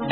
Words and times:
I'm 0.00 0.10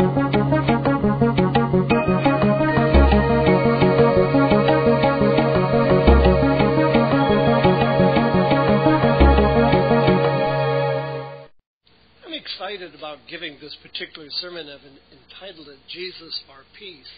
excited 12.30 12.94
about 12.94 13.18
giving 13.28 13.58
this 13.60 13.76
particular 13.82 14.28
sermon. 14.30 14.68
I've 14.68 14.80
entitled 15.10 15.66
it 15.66 15.78
Jesus 15.88 16.44
Our 16.48 16.62
Peace. 16.78 17.10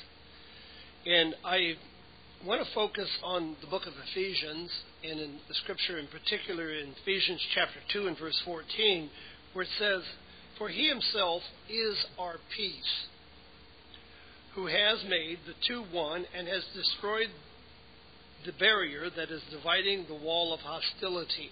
And 1.05 1.35
I 1.45 1.75
want 2.46 2.67
to 2.67 2.75
focus 2.75 3.11
on 3.23 3.57
the 3.61 3.67
book 3.67 3.83
of 3.87 3.93
Ephesians 4.11 4.71
and 5.03 5.21
in 5.21 5.39
the 5.49 5.55
scripture 5.55 5.99
in 5.99 6.07
particular 6.07 6.73
in 6.73 6.95
Ephesians 7.03 7.43
chapter 7.55 7.81
2 7.93 8.07
and 8.07 8.19
verse 8.19 8.41
14 8.46 9.11
where 9.53 9.65
it 9.65 9.71
says, 9.79 10.03
For 10.59 10.68
he 10.68 10.89
himself 10.89 11.43
is 11.68 11.96
our 12.18 12.36
peace, 12.57 13.07
who 14.54 14.67
has 14.67 15.03
made 15.08 15.39
the 15.46 15.54
two 15.67 15.82
one 15.93 16.25
and 16.36 16.46
has 16.46 16.63
destroyed 16.75 17.29
the 18.46 18.53
barrier 18.53 19.11
that 19.17 19.30
is 19.30 19.43
dividing 19.50 20.07
the 20.07 20.14
wall 20.14 20.54
of 20.54 20.61
hostility. 20.61 21.50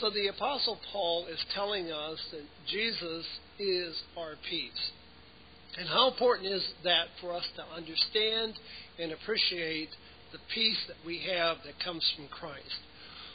So 0.00 0.10
the 0.10 0.28
Apostle 0.28 0.78
Paul 0.92 1.26
is 1.26 1.38
telling 1.54 1.90
us 1.90 2.18
that 2.30 2.44
Jesus 2.70 3.24
is 3.58 3.96
our 4.16 4.34
peace. 4.48 4.92
And 5.78 5.88
how 5.88 6.10
important 6.10 6.52
is 6.52 6.62
that 6.84 7.06
for 7.20 7.32
us 7.32 7.44
to 7.56 7.62
understand 7.74 8.54
and 8.98 9.12
appreciate 9.12 9.88
the 10.32 10.38
peace 10.54 10.78
that 10.88 10.96
we 11.06 11.26
have 11.30 11.58
that 11.64 11.82
comes 11.82 12.04
from 12.16 12.28
Christ? 12.28 12.80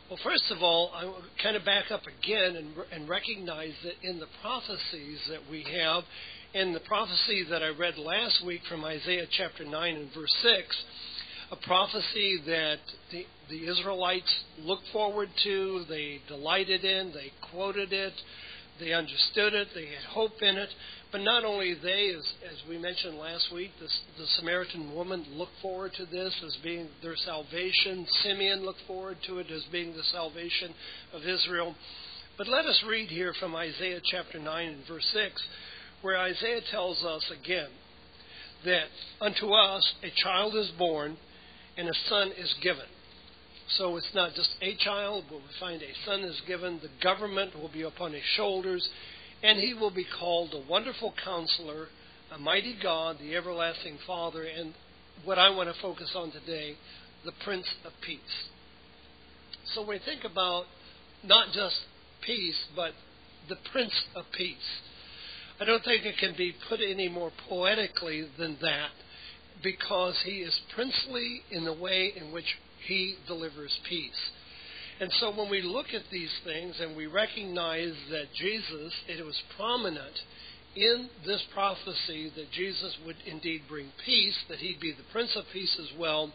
Well, 0.10 0.20
first 0.22 0.52
of 0.52 0.62
all, 0.62 0.92
I 0.94 1.10
kind 1.42 1.56
of 1.56 1.64
back 1.64 1.90
up 1.90 2.02
again 2.06 2.58
and, 2.58 2.76
and 2.92 3.08
recognize 3.08 3.72
that 3.84 4.08
in 4.08 4.20
the 4.20 4.28
prophecies 4.42 5.20
that 5.30 5.40
we 5.50 5.66
have, 5.80 6.04
in 6.54 6.74
the 6.74 6.82
prophecy 6.82 7.46
that 7.50 7.64
I 7.64 7.70
read 7.70 7.98
last 7.98 8.46
week 8.46 8.62
from 8.68 8.84
Isaiah 8.84 9.26
chapter 9.32 9.64
9 9.64 9.96
and 9.96 10.14
verse 10.14 10.36
6, 10.42 10.84
a 11.52 11.56
prophecy 11.66 12.38
that 12.46 12.80
the, 13.14 13.26
the 13.50 13.66
Israelites 13.66 14.44
looked 14.60 14.88
forward 14.92 15.30
to, 15.46 15.86
they 15.88 16.20
delighted 16.28 16.84
in, 16.84 17.14
they 17.14 17.32
quoted 17.50 17.94
it, 17.94 18.14
they 18.80 18.94
understood 18.94 19.54
it, 19.54 19.68
they 19.76 19.86
had 19.86 20.04
hope 20.10 20.42
in 20.42 20.58
it. 20.58 20.70
But 21.12 21.22
not 21.22 21.46
only 21.46 21.76
they, 21.76 22.12
as, 22.18 22.34
as 22.52 22.68
we 22.68 22.78
mentioned 22.78 23.18
last 23.18 23.54
week, 23.54 23.72
the, 23.80 23.88
the 24.18 24.28
Samaritan 24.38 24.96
woman 24.96 25.26
looked 25.32 25.60
forward 25.62 25.92
to 25.98 26.06
this 26.06 26.34
as 26.46 26.58
being 26.64 26.88
their 27.04 27.16
salvation. 27.16 28.08
Simeon 28.24 28.66
looked 28.66 28.82
forward 28.88 29.18
to 29.28 29.38
it 29.38 29.52
as 29.52 29.64
being 29.72 29.94
the 29.94 30.04
salvation 30.12 30.74
of 31.14 31.22
Israel. 31.22 31.76
But 32.36 32.48
let 32.48 32.66
us 32.66 32.84
read 32.88 33.10
here 33.10 33.34
from 33.40 33.56
Isaiah 33.56 34.02
chapter 34.04 34.40
9 34.40 34.68
and 34.68 34.88
verse 34.88 35.08
6, 35.14 35.48
where 36.02 36.18
Isaiah 36.18 36.62
tells 36.72 37.04
us 37.04 37.32
again 37.32 37.70
that 38.66 38.88
unto 39.22 39.52
us 39.52 39.94
a 40.02 40.10
child 40.24 40.56
is 40.56 40.72
born 40.80 41.18
and 41.78 41.88
a 41.88 41.94
son 42.10 42.32
is 42.38 42.56
given. 42.64 42.86
So 43.78 43.98
it's 43.98 44.14
not 44.14 44.36
just 44.36 44.50
a 44.62 44.76
child, 44.76 45.26
but 45.30 45.38
we 45.38 45.44
find 45.60 45.82
a 45.82 46.06
son 46.06 46.22
is 46.22 46.40
given. 46.48 46.80
The 46.82 46.90
government 47.04 47.60
will 47.60 47.72
be 47.72 47.82
upon 47.82 48.14
his 48.14 48.24
shoulders 48.36 48.88
and 49.42 49.60
he 49.60 49.74
will 49.74 49.92
be 49.92 50.06
called 50.20 50.54
a 50.54 50.70
wonderful 50.70 51.14
counselor, 51.24 51.88
a 52.34 52.38
mighty 52.38 52.76
God, 52.82 53.18
the 53.20 53.36
everlasting 53.36 53.98
Father, 54.06 54.44
and 54.44 54.74
what 55.26 55.38
I 55.38 55.50
want 55.50 55.74
to 55.74 55.82
focus 55.82 56.12
on 56.16 56.32
today, 56.32 56.76
the 57.26 57.34
Prince 57.44 57.68
of 57.86 57.92
Peace. 58.06 58.20
So 59.74 59.86
we 59.86 60.00
think 60.06 60.24
about 60.24 60.66
not 61.24 61.48
just 61.54 61.76
peace, 62.26 62.58
but 62.76 62.92
the 63.50 63.58
Prince 63.72 63.94
of 64.16 64.26
Peace, 64.38 64.56
I 65.60 65.66
don't 65.66 65.84
think 65.84 66.06
it 66.06 66.18
can 66.20 66.36
be 66.38 66.54
put 66.70 66.80
any 66.80 67.10
more 67.10 67.32
poetically 67.50 68.26
than 68.38 68.58
that 68.62 68.92
because 69.62 70.20
he 70.26 70.38
is 70.38 70.58
princely 70.74 71.42
in 71.52 71.66
the 71.66 71.74
way 71.74 72.12
in 72.16 72.32
which 72.32 72.58
he 72.88 73.16
delivers 73.28 73.78
peace. 73.88 74.12
And 75.00 75.12
so 75.20 75.36
when 75.36 75.50
we 75.50 75.62
look 75.62 75.88
at 75.94 76.04
these 76.12 76.32
things 76.44 76.80
and 76.80 76.96
we 76.96 77.08
recognize 77.08 77.94
that 78.12 78.28
Jesus, 78.36 78.94
it 79.08 79.26
was 79.26 79.42
prominent 79.58 80.14
in 80.76 81.10
this 81.26 81.44
prophecy 81.54 82.32
that 82.36 82.52
Jesus 82.52 82.96
would 83.06 83.18
indeed 83.26 83.62
bring 83.68 83.92
peace, 84.06 84.38
that 84.50 84.60
he'd 84.60 84.80
be 84.80 84.92
the 84.92 85.12
Prince 85.12 85.36
of 85.36 85.46
Peace 85.52 85.78
as 85.80 85.98
well, 86.00 86.32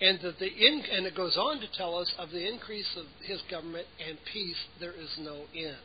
and 0.00 0.18
that 0.22 0.38
the 0.38 0.46
in, 0.46 0.82
and 0.92 1.06
it 1.06 1.14
goes 1.14 1.36
on 1.36 1.60
to 1.60 1.66
tell 1.76 1.96
us 1.96 2.12
of 2.18 2.30
the 2.30 2.48
increase 2.48 2.96
of 2.96 3.06
his 3.22 3.40
government 3.50 3.86
and 4.06 4.18
peace 4.32 4.56
there 4.80 4.92
is 4.92 5.10
no 5.18 5.42
end. 5.54 5.76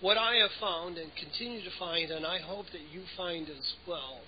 What 0.00 0.18
I 0.18 0.36
have 0.36 0.50
found 0.60 0.98
and 0.98 1.10
continue 1.16 1.62
to 1.62 1.78
find, 1.78 2.10
and 2.10 2.24
I 2.24 2.38
hope 2.38 2.66
that 2.72 2.92
you 2.92 3.02
find 3.16 3.48
as 3.48 3.72
well, 3.86 4.20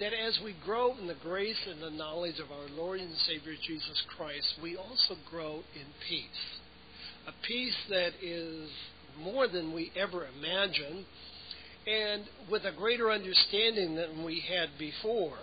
that 0.00 0.12
as 0.12 0.40
we 0.44 0.54
grow 0.64 0.96
in 0.98 1.06
the 1.06 1.16
grace 1.22 1.68
and 1.70 1.80
the 1.80 1.96
knowledge 1.96 2.40
of 2.40 2.50
our 2.50 2.68
Lord 2.76 3.00
and 3.00 3.14
Savior 3.26 3.54
Jesus 3.66 4.02
Christ, 4.16 4.54
we 4.62 4.76
also 4.76 5.14
grow 5.30 5.62
in 5.74 5.86
peace. 6.08 6.58
A 7.28 7.32
peace 7.46 7.76
that 7.88 8.12
is 8.20 8.68
more 9.18 9.46
than 9.46 9.72
we 9.72 9.92
ever 9.96 10.26
imagined, 10.36 11.04
and 11.86 12.24
with 12.50 12.64
a 12.64 12.72
greater 12.72 13.10
understanding 13.10 13.94
than 13.94 14.24
we 14.24 14.42
had 14.48 14.70
before, 14.78 15.38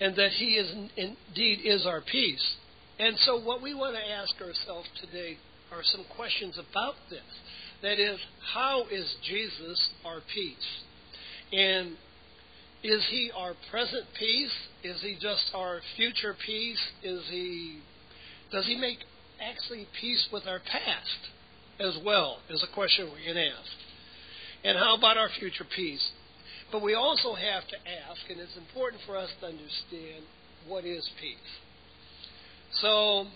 and 0.00 0.14
that 0.16 0.32
He 0.32 0.56
is 0.56 0.70
indeed 0.96 1.60
is 1.64 1.86
our 1.86 2.02
peace. 2.02 2.56
And 2.98 3.16
so, 3.20 3.40
what 3.40 3.62
we 3.62 3.74
want 3.74 3.96
to 3.96 4.12
ask 4.12 4.34
ourselves 4.40 4.88
today 5.00 5.38
are 5.72 5.82
some 5.82 6.04
questions 6.14 6.58
about 6.58 6.94
this. 7.08 7.20
That 7.80 7.98
is, 7.98 8.18
how 8.52 8.84
is 8.90 9.16
Jesus 9.26 9.90
our 10.04 10.20
peace? 10.32 10.82
And 11.52 11.96
is 12.82 13.06
he 13.10 13.30
our 13.34 13.54
present 13.70 14.04
peace? 14.18 14.52
Is 14.82 15.00
he 15.02 15.14
just 15.20 15.50
our 15.54 15.80
future 15.96 16.34
peace? 16.44 16.80
Is 17.02 17.22
he 17.30 17.78
does 18.50 18.66
he 18.66 18.76
make 18.76 18.98
actually 19.40 19.86
peace 20.00 20.28
with 20.32 20.46
our 20.46 20.58
past 20.58 21.30
as 21.80 21.96
well? 22.04 22.38
Is 22.50 22.62
a 22.62 22.74
question 22.74 23.10
we 23.14 23.24
can 23.24 23.38
ask. 23.38 23.70
And 24.64 24.76
how 24.76 24.96
about 24.96 25.16
our 25.16 25.30
future 25.38 25.64
peace? 25.74 26.10
But 26.70 26.82
we 26.82 26.94
also 26.94 27.34
have 27.34 27.66
to 27.68 27.76
ask, 27.76 28.20
and 28.30 28.38
it's 28.38 28.56
important 28.56 29.02
for 29.06 29.16
us 29.16 29.30
to 29.40 29.46
understand 29.46 30.24
what 30.66 30.84
is 30.84 31.08
peace. 31.20 31.36
So, 32.80 33.26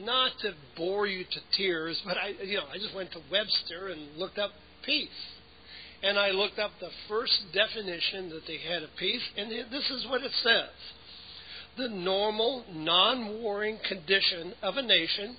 not 0.00 0.32
to 0.42 0.52
bore 0.76 1.06
you 1.06 1.24
to 1.24 1.40
tears, 1.56 2.00
but 2.04 2.16
I, 2.16 2.28
you 2.44 2.56
know, 2.56 2.66
I 2.72 2.78
just 2.78 2.94
went 2.94 3.12
to 3.12 3.20
Webster 3.30 3.88
and 3.88 4.16
looked 4.16 4.38
up 4.38 4.50
peace 4.84 5.08
and 6.02 6.18
I 6.18 6.30
looked 6.30 6.58
up 6.58 6.72
the 6.80 6.90
first 7.08 7.32
definition 7.52 8.30
that 8.30 8.46
they 8.46 8.58
had 8.58 8.82
of 8.82 8.90
peace, 8.98 9.22
and 9.36 9.50
this 9.50 9.90
is 9.90 10.06
what 10.08 10.22
it 10.22 10.32
says 10.42 10.70
the 11.76 11.88
normal, 11.88 12.64
non 12.72 13.40
warring 13.40 13.78
condition 13.88 14.52
of 14.62 14.76
a 14.76 14.82
nation, 14.82 15.36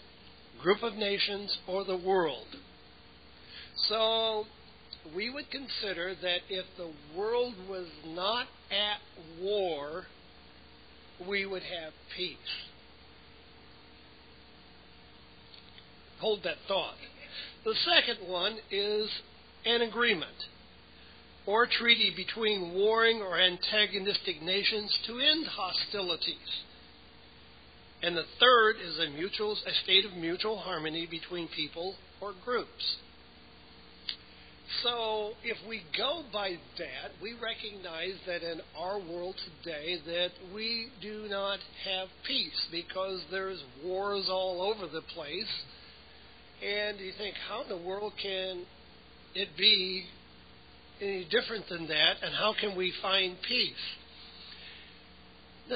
group 0.61 0.81
of 0.83 0.93
nations, 0.93 1.57
or 1.67 1.83
the 1.83 1.97
world. 1.97 2.47
So 3.89 4.45
we 5.15 5.29
would 5.29 5.49
consider 5.51 6.15
that 6.21 6.39
if 6.49 6.65
the 6.77 6.91
world 7.17 7.55
was 7.69 7.87
not 8.05 8.47
at 8.71 8.99
war, 9.41 10.05
we 11.27 11.45
would 11.45 11.63
have 11.63 11.93
peace. 12.15 12.37
Hold 16.19 16.43
that 16.43 16.57
thought. 16.67 16.95
The 17.65 17.75
second 17.85 18.29
one 18.29 18.57
is 18.71 19.09
an 19.65 19.81
agreement 19.81 20.47
or 21.45 21.67
treaty 21.67 22.13
between 22.15 22.73
warring 22.73 23.21
or 23.21 23.39
antagonistic 23.39 24.41
nations 24.41 24.95
to 25.07 25.19
end 25.19 25.47
hostilities. 25.47 26.63
And 28.01 28.15
the 28.15 28.25
third 28.39 28.75
is 28.81 28.99
a 28.99 29.09
mutual 29.09 29.53
a 29.53 29.73
state 29.83 30.05
of 30.05 30.13
mutual 30.13 30.57
harmony 30.59 31.07
between 31.09 31.49
people 31.55 31.95
or 32.21 32.33
groups. 32.45 32.97
So 34.83 35.31
if 35.43 35.57
we 35.67 35.81
go 35.97 36.23
by 36.31 36.51
that, 36.77 37.11
we 37.21 37.33
recognize 37.33 38.13
that 38.27 38.43
in 38.43 38.61
our 38.77 38.99
world 38.99 39.35
today 39.63 39.97
that 40.05 40.29
we 40.53 40.89
do 41.01 41.25
not 41.27 41.59
have 41.85 42.07
peace 42.27 42.67
because 42.71 43.21
there's 43.31 43.61
wars 43.83 44.27
all 44.29 44.61
over 44.61 44.85
the 44.85 45.01
place. 45.13 45.51
And 46.63 46.99
you 46.99 47.11
think, 47.17 47.35
how 47.49 47.63
in 47.63 47.69
the 47.69 47.87
world 47.87 48.13
can 48.21 48.65
it 49.35 49.49
be 49.57 50.05
any 51.01 51.25
different 51.29 51.67
than 51.69 51.87
that, 51.87 52.17
and 52.23 52.33
how 52.33 52.53
can 52.59 52.75
we 52.75 52.93
find 53.01 53.37
peace? 53.47 53.73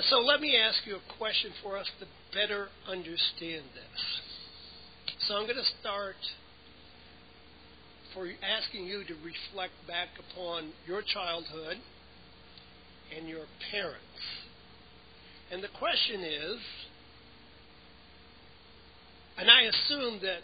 So 0.09 0.19
let 0.19 0.41
me 0.41 0.57
ask 0.57 0.85
you 0.85 0.95
a 0.95 1.17
question 1.17 1.51
for 1.61 1.77
us 1.77 1.87
to 1.99 2.07
better 2.33 2.67
understand 2.87 3.63
this. 3.75 5.15
So 5.27 5.35
I'm 5.35 5.43
going 5.43 5.57
to 5.57 5.71
start 5.79 6.15
for 8.13 8.27
asking 8.43 8.85
you 8.85 9.03
to 9.05 9.13
reflect 9.15 9.73
back 9.87 10.09
upon 10.17 10.71
your 10.85 11.01
childhood 11.01 11.77
and 13.15 13.29
your 13.29 13.45
parents. 13.71 13.99
And 15.51 15.63
the 15.63 15.69
question 15.79 16.21
is, 16.21 16.57
and 19.37 19.49
I 19.49 19.61
assume 19.63 20.19
that 20.21 20.41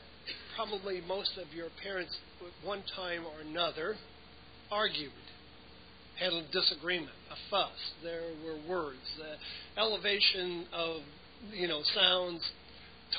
probably 0.55 1.01
most 1.07 1.31
of 1.37 1.53
your 1.53 1.69
parents 1.81 2.15
at 2.47 2.67
one 2.67 2.83
time 2.95 3.25
or 3.25 3.41
another 3.41 3.95
argued. 4.71 5.11
had 6.19 6.33
a 6.33 6.43
disagreement, 6.51 7.15
a 7.31 7.35
fuss. 7.49 7.69
There 8.03 8.31
were 8.43 8.57
words, 8.67 8.97
uh, 9.19 9.79
elevation 9.79 10.65
of 10.73 11.01
you 11.53 11.67
know 11.67 11.81
sounds, 11.95 12.41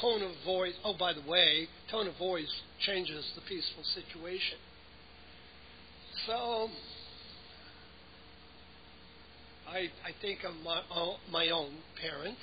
tone 0.00 0.22
of 0.22 0.32
voice. 0.44 0.74
Oh, 0.84 0.94
by 0.98 1.12
the 1.12 1.22
way, 1.28 1.68
tone 1.90 2.06
of 2.06 2.16
voice 2.18 2.52
changes 2.86 3.24
the 3.34 3.42
peaceful 3.42 3.82
situation. 3.94 4.58
So 6.26 6.68
I, 9.68 9.88
I 10.04 10.12
think 10.20 10.40
of 10.44 10.54
my, 10.64 10.82
my 11.30 11.48
own 11.50 11.70
parents, 12.00 12.40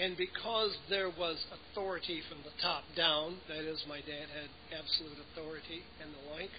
and 0.00 0.16
because 0.16 0.76
there 0.90 1.08
was 1.08 1.36
authority 1.72 2.20
from 2.28 2.38
the 2.44 2.50
top 2.62 2.84
down, 2.96 3.36
that 3.48 3.64
is, 3.64 3.82
my 3.88 3.98
dad 3.98 4.28
had 4.34 4.50
absolute 4.78 5.16
authority 5.32 5.82
and 6.02 6.10
the 6.12 6.34
like, 6.34 6.50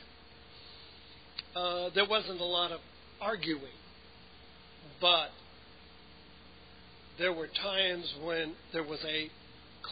uh, 1.55 1.89
there 1.93 2.07
wasn't 2.09 2.39
a 2.39 2.45
lot 2.45 2.71
of 2.71 2.79
arguing. 3.21 3.77
But 4.99 5.29
there 7.19 7.33
were 7.33 7.47
times 7.47 8.11
when 8.23 8.53
there 8.73 8.83
was 8.83 8.99
a 9.07 9.29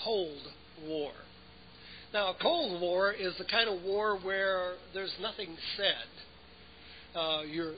Cold 0.04 0.42
War. 0.88 1.12
Now, 2.14 2.30
a 2.30 2.36
Cold 2.42 2.82
War 2.82 3.12
is 3.12 3.34
the 3.38 3.46
kind 3.46 3.70
of 3.70 3.84
war 3.84 4.18
where 4.18 4.74
there's 4.94 5.14
nothing 5.22 5.56
said. 5.78 7.20
Uh, 7.20 7.42
you're 7.42 7.74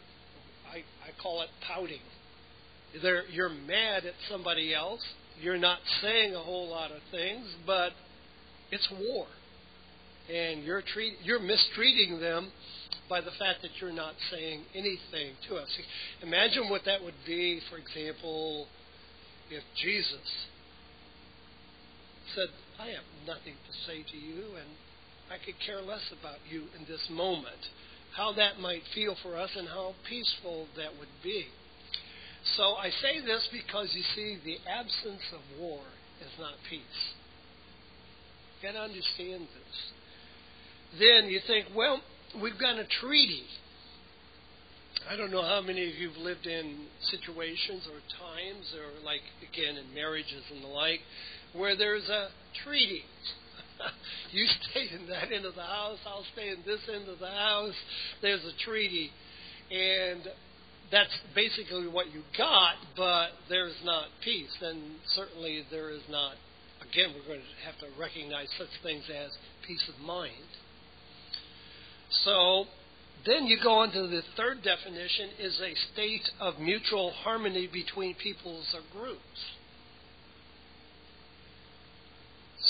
I, 0.72 0.78
I 0.78 1.22
call 1.22 1.42
it 1.42 1.50
pouting. 1.68 2.02
Either 2.96 3.24
you're 3.32 3.50
mad 3.50 4.06
at 4.06 4.14
somebody 4.30 4.74
else, 4.74 5.02
you're 5.42 5.58
not 5.58 5.80
saying 6.02 6.36
a 6.36 6.40
whole 6.40 6.70
lot 6.70 6.92
of 6.92 7.00
things, 7.12 7.46
but 7.66 7.92
it's 8.72 8.88
war. 8.92 9.28
And 10.34 10.64
you're 10.64 10.82
treat, 10.82 11.14
you're 11.24 11.40
mistreating 11.40 12.20
them 12.20 12.52
by 13.10 13.22
the 13.22 13.32
fact 13.40 13.62
that 13.62 13.72
you're 13.80 13.94
not 13.94 14.14
saying 14.32 14.64
anything 14.74 15.36
to 15.48 15.56
us. 15.56 15.70
Imagine 16.22 16.70
what 16.70 16.82
that 16.86 17.04
would 17.04 17.16
be, 17.26 17.62
for 17.70 17.78
example, 17.78 18.68
if 19.50 19.64
Jesus 19.82 20.48
said, 22.36 22.50
I 22.80 22.88
have 22.88 23.08
nothing 23.26 23.54
to 23.54 23.74
say 23.88 24.04
to 24.04 24.18
you, 24.18 24.56
and 24.58 24.68
I 25.32 25.38
could 25.44 25.56
care 25.66 25.82
less 25.82 26.04
about 26.20 26.40
you 26.50 26.64
in 26.78 26.86
this 26.88 27.08
moment 27.10 27.72
how 28.16 28.34
that 28.34 28.60
might 28.60 28.82
feel 28.96 29.16
for 29.22 29.38
us 29.38 29.52
and 29.56 29.68
how 29.68 29.94
peaceful 30.10 30.68
that 30.76 30.98
would 31.00 31.12
be. 31.24 31.46
So 32.56 32.76
I 32.76 32.90
say 33.02 33.20
this 33.26 33.48
because 33.52 33.90
you 33.94 34.04
see, 34.16 34.38
the 34.44 34.58
absence 34.70 35.22
of 35.34 35.60
war 35.60 35.82
is 36.22 36.32
not 36.40 36.54
peace. 36.70 36.82
You 38.62 38.70
got 38.70 38.74
to 38.74 38.84
understand 38.84 39.42
this. 39.42 41.00
Then 41.00 41.30
you 41.30 41.40
think, 41.46 41.68
well, 41.76 42.02
we've 42.42 42.60
got 42.60 42.80
a 42.80 42.86
treaty. 43.02 43.44
I 45.10 45.16
don't 45.16 45.32
know 45.32 45.44
how 45.44 45.62
many 45.62 45.88
of 45.90 45.96
you 45.96 46.10
have 46.10 46.18
lived 46.18 46.48
in 46.48 46.88
situations 47.12 47.88
or 47.88 48.00
times, 48.18 48.74
or 48.76 49.06
like 49.06 49.22
again 49.42 49.78
in 49.78 49.94
marriages 49.94 50.44
and 50.52 50.64
the 50.64 50.68
like, 50.68 51.00
where 51.54 51.78
there's 51.78 52.08
a 52.10 52.30
treaty. 52.64 53.04
you 54.32 54.46
stay 54.72 54.88
in 54.94 55.08
that 55.08 55.32
end 55.32 55.46
of 55.46 55.56
the 55.56 55.62
house, 55.62 56.00
I'll 56.06 56.26
stay 56.34 56.50
in 56.50 56.58
this 56.66 56.82
end 56.94 57.08
of 57.10 57.20
the 57.20 57.30
house. 57.30 57.76
There's 58.22 58.44
a 58.44 58.64
treaty. 58.64 59.12
And 59.72 60.22
that's 60.92 61.16
basically 61.36 61.88
what 61.88 62.08
you 62.14 62.22
got, 62.38 62.76
but 62.96 63.30
there's 63.50 63.76
not 63.84 64.06
peace. 64.24 64.56
And 64.62 64.96
certainly 65.16 65.64
there 65.70 65.90
is 65.90 66.02
not, 66.10 66.34
again, 66.82 67.14
we're 67.14 67.28
going 67.28 67.42
to 67.42 67.66
have 67.66 67.78
to 67.80 68.00
recognize 68.00 68.48
such 68.58 68.72
things 68.84 69.04
as 69.10 69.32
peace 69.66 69.84
of 69.90 70.06
mind. 70.06 70.32
So 72.24 72.66
then 73.26 73.48
you 73.48 73.58
go 73.62 73.80
on 73.80 73.92
to 73.92 74.08
the 74.08 74.22
third 74.38 74.64
definition 74.64 75.30
is 75.40 75.60
a 75.60 75.74
state 75.94 76.30
of 76.40 76.60
mutual 76.60 77.12
harmony 77.12 77.68
between 77.72 78.16
peoples 78.16 78.74
or 78.74 78.82
groups. 78.98 79.20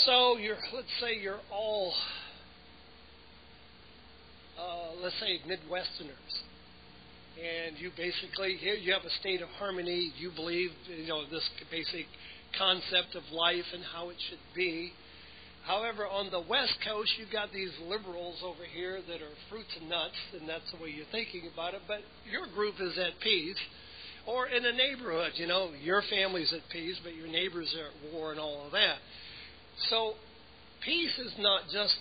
So 0.05 0.37
you're, 0.37 0.57
let's 0.73 0.87
say 1.01 1.17
you're 1.21 1.39
all, 1.51 1.93
uh, 4.59 5.01
let's 5.01 5.19
say 5.19 5.39
Midwesterners, 5.47 6.41
and 7.37 7.77
you 7.77 7.91
basically 7.95 8.57
here 8.57 8.73
you 8.73 8.93
have 8.93 9.05
a 9.05 9.13
state 9.21 9.41
of 9.41 9.49
harmony. 9.59 10.11
You 10.17 10.31
believe 10.35 10.71
you 10.89 11.07
know 11.07 11.23
this 11.29 11.43
basic 11.69 12.05
concept 12.57 13.15
of 13.15 13.23
life 13.31 13.65
and 13.73 13.83
how 13.93 14.09
it 14.09 14.17
should 14.29 14.41
be. 14.55 14.91
However, 15.65 16.07
on 16.07 16.31
the 16.31 16.39
West 16.39 16.79
Coast, 16.87 17.11
you've 17.19 17.31
got 17.31 17.51
these 17.51 17.71
liberals 17.85 18.39
over 18.41 18.63
here 18.73 19.01
that 19.03 19.19
are 19.21 19.35
fruits 19.49 19.69
and 19.79 19.89
nuts, 19.89 20.15
and 20.39 20.47
that's 20.47 20.63
the 20.71 20.81
way 20.81 20.89
you're 20.95 21.11
thinking 21.11 21.43
about 21.53 21.73
it. 21.73 21.81
But 21.87 21.99
your 22.23 22.47
group 22.55 22.75
is 22.79 22.97
at 22.97 23.19
peace. 23.21 23.59
Or 24.25 24.47
in 24.47 24.63
a 24.63 24.71
neighborhood, 24.71 25.33
you 25.35 25.47
know, 25.47 25.71
your 25.83 26.03
family's 26.09 26.51
at 26.53 26.63
peace, 26.71 26.95
but 27.03 27.15
your 27.15 27.27
neighbors 27.27 27.73
are 27.79 27.87
at 27.87 28.13
war 28.13 28.31
and 28.31 28.39
all 28.39 28.65
of 28.65 28.71
that. 28.71 28.95
So, 29.89 30.13
peace 30.83 31.17
is 31.19 31.33
not 31.39 31.63
just 31.71 31.95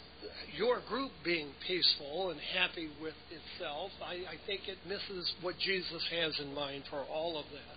your 0.56 0.80
group 0.88 1.10
being 1.24 1.48
peaceful 1.66 2.30
and 2.30 2.40
happy 2.40 2.88
with 3.00 3.14
itself. 3.30 3.90
I, 4.04 4.14
I 4.14 4.36
think 4.46 4.62
it 4.68 4.78
misses 4.88 5.32
what 5.42 5.54
Jesus 5.58 6.02
has 6.10 6.38
in 6.40 6.54
mind 6.54 6.84
for 6.90 7.00
all 7.12 7.38
of 7.38 7.46
that. 7.52 7.76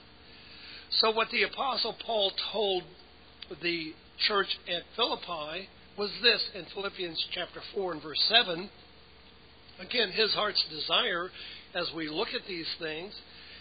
So, 0.92 1.12
what 1.12 1.30
the 1.32 1.44
Apostle 1.44 1.96
Paul 2.06 2.32
told 2.52 2.84
the 3.62 3.94
church 4.28 4.48
at 4.68 4.84
Philippi 4.96 5.70
was 5.98 6.12
this 6.22 6.42
in 6.56 6.66
Philippians 6.74 7.28
chapter 7.34 7.62
4 7.76 7.94
and 7.94 8.02
verse 8.02 8.24
7. 8.30 8.70
Again, 9.80 10.12
his 10.12 10.34
heart's 10.34 10.64
desire 10.70 11.30
as 11.76 11.90
we 11.96 12.10
look 12.10 12.30
at 12.30 12.48
these 12.48 12.68
things. 12.80 13.14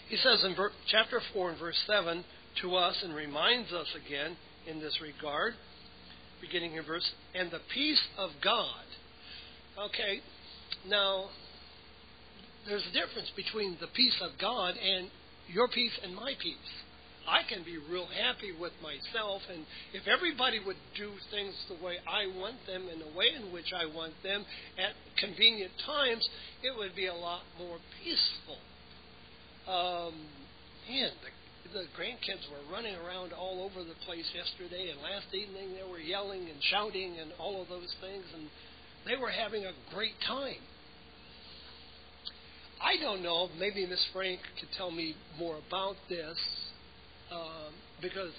He 0.09 0.17
says 0.17 0.43
in 0.43 0.55
chapter 0.89 1.21
4 1.33 1.51
and 1.51 1.59
verse 1.59 1.79
7 1.85 2.23
to 2.61 2.75
us 2.75 2.95
and 3.03 3.13
reminds 3.13 3.71
us 3.71 3.87
again 4.05 4.35
in 4.67 4.79
this 4.79 4.99
regard 5.01 5.53
beginning 6.41 6.75
in 6.75 6.83
verse, 6.83 7.09
and 7.35 7.51
the 7.51 7.61
peace 7.73 8.01
of 8.17 8.31
God. 8.43 8.85
Okay, 9.77 10.21
now 10.87 11.29
there's 12.67 12.85
a 12.85 12.93
difference 12.93 13.31
between 13.35 13.77
the 13.79 13.87
peace 13.87 14.15
of 14.21 14.31
God 14.39 14.75
and 14.75 15.09
your 15.47 15.67
peace 15.67 15.97
and 16.03 16.15
my 16.15 16.33
peace. 16.41 16.71
I 17.27 17.45
can 17.47 17.63
be 17.63 17.77
real 17.77 18.07
happy 18.07 18.51
with 18.51 18.73
myself, 18.81 19.41
and 19.53 19.65
if 19.93 20.07
everybody 20.07 20.59
would 20.65 20.79
do 20.97 21.11
things 21.29 21.53
the 21.69 21.77
way 21.83 21.97
I 22.07 22.25
want 22.39 22.55
them 22.65 22.87
and 22.89 23.01
the 23.01 23.17
way 23.17 23.29
in 23.35 23.53
which 23.53 23.71
I 23.75 23.85
want 23.85 24.13
them 24.23 24.45
at 24.77 24.97
convenient 25.17 25.71
times, 25.85 26.27
it 26.63 26.75
would 26.77 26.95
be 26.95 27.05
a 27.05 27.13
lot 27.13 27.41
more 27.59 27.77
peaceful. 28.01 28.57
Um, 29.69 30.13
man, 30.89 31.11
the 31.21 31.29
the 31.73 31.85
grandkids 31.93 32.43
were 32.49 32.73
running 32.73 32.95
around 32.95 33.33
all 33.33 33.61
over 33.63 33.83
the 33.83 33.95
place 34.05 34.25
yesterday, 34.33 34.89
and 34.89 35.01
last 35.01 35.33
evening 35.33 35.73
they 35.73 35.89
were 35.89 35.99
yelling 35.99 36.41
and 36.41 36.57
shouting 36.69 37.17
and 37.19 37.31
all 37.39 37.61
of 37.61 37.67
those 37.69 37.93
things, 38.01 38.23
and 38.33 38.49
they 39.05 39.15
were 39.15 39.29
having 39.29 39.65
a 39.65 39.71
great 39.93 40.15
time. 40.27 40.61
I 42.81 42.95
don't 43.01 43.21
know. 43.21 43.49
Maybe 43.59 43.85
Miss 43.85 44.03
Frank 44.13 44.39
could 44.59 44.69
tell 44.77 44.91
me 44.91 45.15
more 45.37 45.57
about 45.67 45.95
this, 46.07 46.37
um, 47.31 47.73
because 48.01 48.31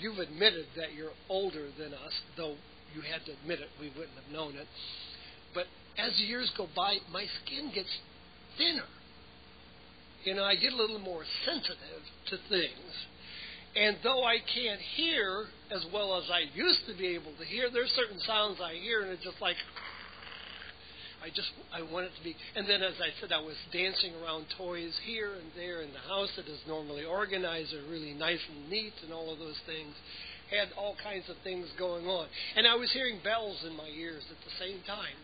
you've 0.00 0.18
admitted 0.18 0.66
that 0.76 0.94
you're 0.94 1.16
older 1.28 1.68
than 1.78 1.92
us, 1.92 2.14
though 2.36 2.56
you 2.94 3.02
had 3.02 3.24
to 3.26 3.32
admit 3.32 3.60
it, 3.60 3.68
we 3.80 3.88
wouldn't 3.88 4.16
have 4.22 4.32
known 4.32 4.54
it. 4.54 4.66
But 5.54 5.66
as 5.98 6.12
the 6.16 6.24
years 6.24 6.50
go 6.56 6.68
by, 6.74 6.96
my 7.12 7.26
skin 7.44 7.70
gets 7.74 7.90
thinner 8.56 8.88
you 10.24 10.34
know, 10.34 10.44
I 10.44 10.54
get 10.54 10.72
a 10.72 10.76
little 10.76 10.98
more 10.98 11.24
sensitive 11.44 12.02
to 12.30 12.36
things. 12.48 12.92
And 13.74 13.96
though 14.04 14.22
I 14.24 14.36
can't 14.36 14.80
hear 14.96 15.46
as 15.70 15.84
well 15.92 16.18
as 16.18 16.24
I 16.30 16.44
used 16.54 16.84
to 16.88 16.94
be 16.96 17.08
able 17.16 17.32
to 17.38 17.44
hear, 17.44 17.70
there's 17.72 17.90
certain 17.96 18.20
sounds 18.26 18.58
I 18.60 18.74
hear, 18.74 19.00
and 19.02 19.10
it's 19.10 19.24
just 19.24 19.40
like 19.40 19.56
I 21.24 21.30
just 21.30 21.48
I 21.72 21.80
want 21.80 22.10
it 22.10 22.12
to 22.18 22.24
be. 22.24 22.36
And 22.54 22.68
then, 22.68 22.82
as 22.82 22.98
I 23.00 23.14
said, 23.20 23.32
I 23.32 23.40
was 23.40 23.56
dancing 23.72 24.12
around 24.20 24.46
toys 24.58 24.92
here 25.06 25.38
and 25.38 25.48
there 25.56 25.80
in 25.80 25.94
the 25.94 26.04
house 26.04 26.28
that 26.36 26.50
is 26.50 26.60
normally 26.66 27.04
organized 27.04 27.72
and 27.72 27.88
really 27.88 28.12
nice 28.12 28.42
and 28.50 28.68
neat, 28.68 28.92
and 29.02 29.12
all 29.12 29.32
of 29.32 29.38
those 29.38 29.58
things. 29.64 29.94
Had 30.52 30.68
all 30.76 30.92
kinds 31.00 31.30
of 31.32 31.36
things 31.40 31.64
going 31.78 32.04
on, 32.04 32.28
and 32.56 32.66
I 32.68 32.76
was 32.76 32.92
hearing 32.92 33.24
bells 33.24 33.64
in 33.64 33.72
my 33.72 33.88
ears 33.88 34.20
at 34.28 34.36
the 34.44 34.52
same 34.60 34.84
time. 34.84 35.16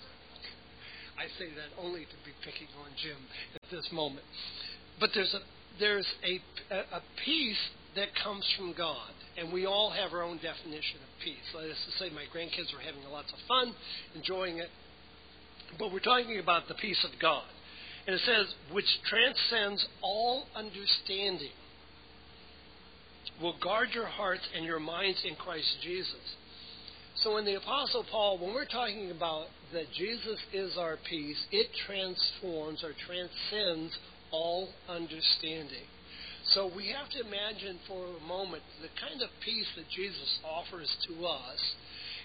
I 1.20 1.28
say 1.36 1.52
that 1.52 1.68
only 1.76 2.08
to 2.08 2.18
be 2.24 2.32
picking 2.40 2.72
on 2.80 2.88
Jim 2.96 3.18
at 3.52 3.60
this 3.68 3.84
moment. 3.92 4.24
But 5.00 5.10
there's 5.14 5.32
a 5.34 5.40
there's 5.78 6.06
a, 6.24 6.74
a, 6.74 7.02
peace 7.24 7.56
that 7.94 8.08
comes 8.22 8.44
from 8.56 8.74
God, 8.76 9.10
and 9.36 9.52
we 9.52 9.64
all 9.64 9.90
have 9.90 10.12
our 10.12 10.22
own 10.22 10.36
definition 10.38 10.98
of 10.98 11.22
peace. 11.22 11.46
Let 11.54 11.70
us 11.70 11.76
say 11.98 12.10
my 12.10 12.24
grandkids 12.34 12.72
were 12.74 12.82
having 12.82 13.02
lots 13.10 13.32
of 13.32 13.38
fun, 13.46 13.74
enjoying 14.16 14.58
it, 14.58 14.70
but 15.78 15.92
we're 15.92 16.00
talking 16.00 16.40
about 16.40 16.66
the 16.66 16.74
peace 16.74 17.04
of 17.04 17.18
God, 17.20 17.44
and 18.06 18.16
it 18.16 18.22
says 18.26 18.52
which 18.72 18.86
transcends 19.08 19.86
all 20.02 20.46
understanding, 20.56 21.54
will 23.40 23.54
guard 23.62 23.90
your 23.94 24.06
hearts 24.06 24.42
and 24.56 24.64
your 24.64 24.80
minds 24.80 25.22
in 25.24 25.36
Christ 25.36 25.76
Jesus. 25.82 26.34
So, 27.22 27.36
in 27.36 27.44
the 27.44 27.56
Apostle 27.56 28.04
Paul, 28.10 28.38
when 28.38 28.54
we're 28.54 28.64
talking 28.64 29.10
about 29.10 29.46
that 29.72 29.86
Jesus 29.96 30.38
is 30.52 30.76
our 30.78 30.96
peace, 31.08 31.36
it 31.50 31.66
transforms 31.86 32.84
or 32.84 32.92
transcends 33.06 33.96
all 34.30 34.68
understanding. 34.88 35.86
So 36.54 36.70
we 36.74 36.88
have 36.96 37.10
to 37.10 37.20
imagine 37.20 37.78
for 37.86 38.06
a 38.06 38.26
moment 38.26 38.62
the 38.80 38.88
kind 39.00 39.20
of 39.20 39.28
peace 39.44 39.68
that 39.76 39.88
Jesus 39.94 40.38
offers 40.44 40.88
to 41.08 41.26
us 41.26 41.60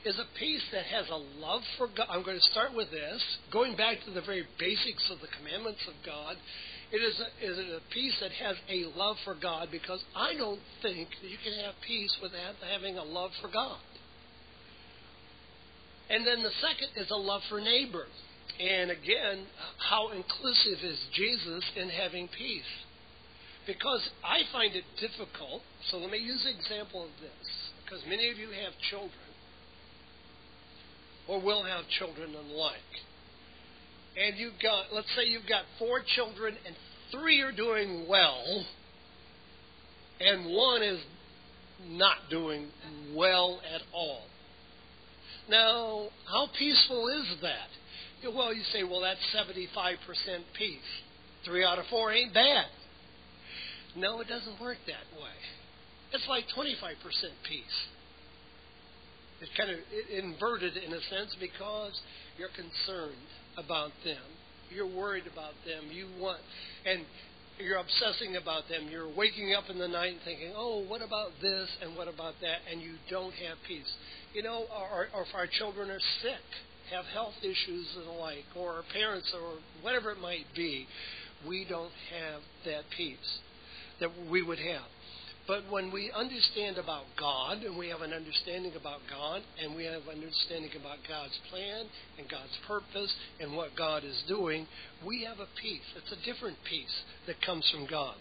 is 0.05 0.19
a 0.19 0.27
peace 0.39 0.63
that 0.71 0.85
has 0.85 1.07
a 1.09 1.19
love 1.39 1.61
for 1.77 1.87
God. 1.87 2.07
I'm 2.09 2.23
going 2.23 2.39
to 2.39 2.51
start 2.51 2.75
with 2.75 2.91
this, 2.91 3.21
going 3.51 3.75
back 3.75 3.97
to 4.05 4.11
the 4.11 4.21
very 4.21 4.43
basics 4.59 5.09
of 5.11 5.19
the 5.19 5.31
commandments 5.39 5.81
of 5.87 5.95
God. 6.05 6.35
It 6.91 7.01
is 7.01 7.19
a, 7.19 7.27
is 7.43 7.57
it 7.57 7.69
a 7.71 7.93
peace 7.93 8.13
that 8.21 8.31
has 8.31 8.55
a 8.69 8.85
love 8.97 9.17
for 9.23 9.35
God 9.35 9.69
because 9.71 10.03
I 10.15 10.35
don't 10.35 10.59
think 10.81 11.09
that 11.21 11.29
you 11.29 11.37
can 11.43 11.53
have 11.65 11.73
peace 11.87 12.15
without 12.21 12.55
having 12.71 12.97
a 12.97 13.03
love 13.03 13.31
for 13.41 13.47
God. 13.47 13.79
And 16.09 16.27
then 16.27 16.43
the 16.43 16.51
second 16.61 17.01
is 17.01 17.09
a 17.09 17.15
love 17.15 17.41
for 17.49 17.59
neighbor. 17.59 18.05
And 18.59 18.91
again, 18.91 19.45
how 19.89 20.09
inclusive 20.11 20.83
is 20.83 20.97
Jesus 21.13 21.63
in 21.75 21.89
having 21.89 22.27
peace? 22.27 22.69
Because 23.65 24.01
I 24.23 24.43
find 24.51 24.75
it 24.75 24.83
difficult. 24.99 25.61
So 25.89 25.97
let 25.97 26.11
me 26.11 26.19
use 26.19 26.45
an 26.45 26.55
example 26.59 27.03
of 27.03 27.09
this. 27.21 27.47
Because 27.83 28.01
many 28.07 28.29
of 28.29 28.37
you 28.37 28.49
have 28.49 28.73
children 28.89 29.11
or 31.27 31.41
will 31.41 31.63
have 31.63 31.87
children 31.99 32.35
and 32.35 32.51
like. 32.51 32.77
And 34.17 34.37
you've 34.37 34.59
got, 34.61 34.93
let's 34.93 35.07
say 35.15 35.25
you've 35.25 35.47
got 35.47 35.63
four 35.79 36.01
children 36.15 36.55
and 36.65 36.75
three 37.11 37.41
are 37.41 37.51
doing 37.51 38.05
well, 38.09 38.65
and 40.19 40.53
one 40.53 40.83
is 40.83 40.99
not 41.87 42.17
doing 42.29 42.67
well 43.15 43.59
at 43.73 43.81
all. 43.93 44.23
Now, 45.49 46.07
how 46.31 46.47
peaceful 46.57 47.07
is 47.07 47.41
that? 47.41 47.69
Well, 48.23 48.53
you 48.53 48.63
say, 48.71 48.83
well, 48.83 49.01
that's 49.01 49.19
75% 49.35 49.97
peace. 50.57 50.79
Three 51.45 51.65
out 51.65 51.79
of 51.79 51.85
four 51.89 52.11
ain't 52.11 52.33
bad. 52.33 52.65
No, 53.97 54.21
it 54.21 54.27
doesn't 54.27 54.59
work 54.61 54.77
that 54.87 55.05
way. 55.19 55.37
It's 56.13 56.25
like 56.29 56.45
25% 56.55 56.71
peace. 57.47 57.77
It's 59.41 59.51
kind 59.57 59.69
of 59.71 59.77
inverted 60.09 60.77
in 60.77 60.93
a 60.93 61.01
sense 61.09 61.35
because 61.39 61.99
you're 62.37 62.53
concerned 62.55 63.27
about 63.57 63.91
them. 64.05 64.23
You're 64.73 64.87
worried 64.87 65.27
about 65.27 65.53
them. 65.65 65.91
You 65.91 66.07
want, 66.19 66.39
and 66.85 67.03
you're 67.59 67.77
obsessing 67.77 68.37
about 68.37 68.69
them. 68.69 68.87
You're 68.89 69.13
waking 69.13 69.53
up 69.53 69.65
in 69.69 69.77
the 69.77 69.87
night 69.87 70.13
and 70.13 70.21
thinking, 70.23 70.53
oh, 70.55 70.85
what 70.87 71.01
about 71.01 71.31
this 71.41 71.67
and 71.81 71.95
what 71.97 72.07
about 72.07 72.35
that? 72.41 72.63
And 72.71 72.81
you 72.81 72.93
don't 73.09 73.33
have 73.45 73.57
peace. 73.67 73.91
You 74.33 74.43
know, 74.43 74.65
or, 74.71 75.07
or 75.13 75.23
if 75.23 75.35
our 75.35 75.47
children 75.47 75.91
are 75.91 76.01
sick, 76.21 76.45
have 76.91 77.05
health 77.13 77.33
issues 77.41 77.87
and 77.97 78.07
the 78.07 78.19
like, 78.19 78.45
or 78.55 78.73
our 78.73 78.83
parents, 78.93 79.31
or 79.33 79.59
whatever 79.81 80.11
it 80.11 80.19
might 80.19 80.45
be, 80.55 80.87
we 81.47 81.65
don't 81.67 81.91
have 82.11 82.41
that 82.65 82.83
peace 82.95 83.39
that 83.99 84.09
we 84.29 84.41
would 84.41 84.59
have. 84.59 84.87
But 85.45 85.69
when 85.69 85.91
we 85.91 86.09
understand 86.11 86.77
about 86.77 87.03
God, 87.19 87.63
and 87.63 87.77
we 87.77 87.89
have 87.89 88.01
an 88.01 88.13
understanding 88.13 88.73
about 88.79 88.99
God, 89.09 89.41
and 89.61 89.75
we 89.75 89.83
have 89.83 90.07
an 90.07 90.23
understanding 90.23 90.71
about 90.79 90.99
God's 91.07 91.37
plan 91.49 91.85
and 92.17 92.29
God's 92.29 92.57
purpose 92.65 93.13
and 93.41 93.55
what 93.55 93.75
God 93.77 94.05
is 94.05 94.23
doing, 94.27 94.67
we 95.05 95.25
have 95.25 95.39
a 95.39 95.47
peace. 95.61 95.83
It's 95.97 96.13
a 96.13 96.25
different 96.25 96.57
peace 96.69 97.03
that 97.27 97.41
comes 97.41 97.69
from 97.73 97.87
God. 97.87 98.15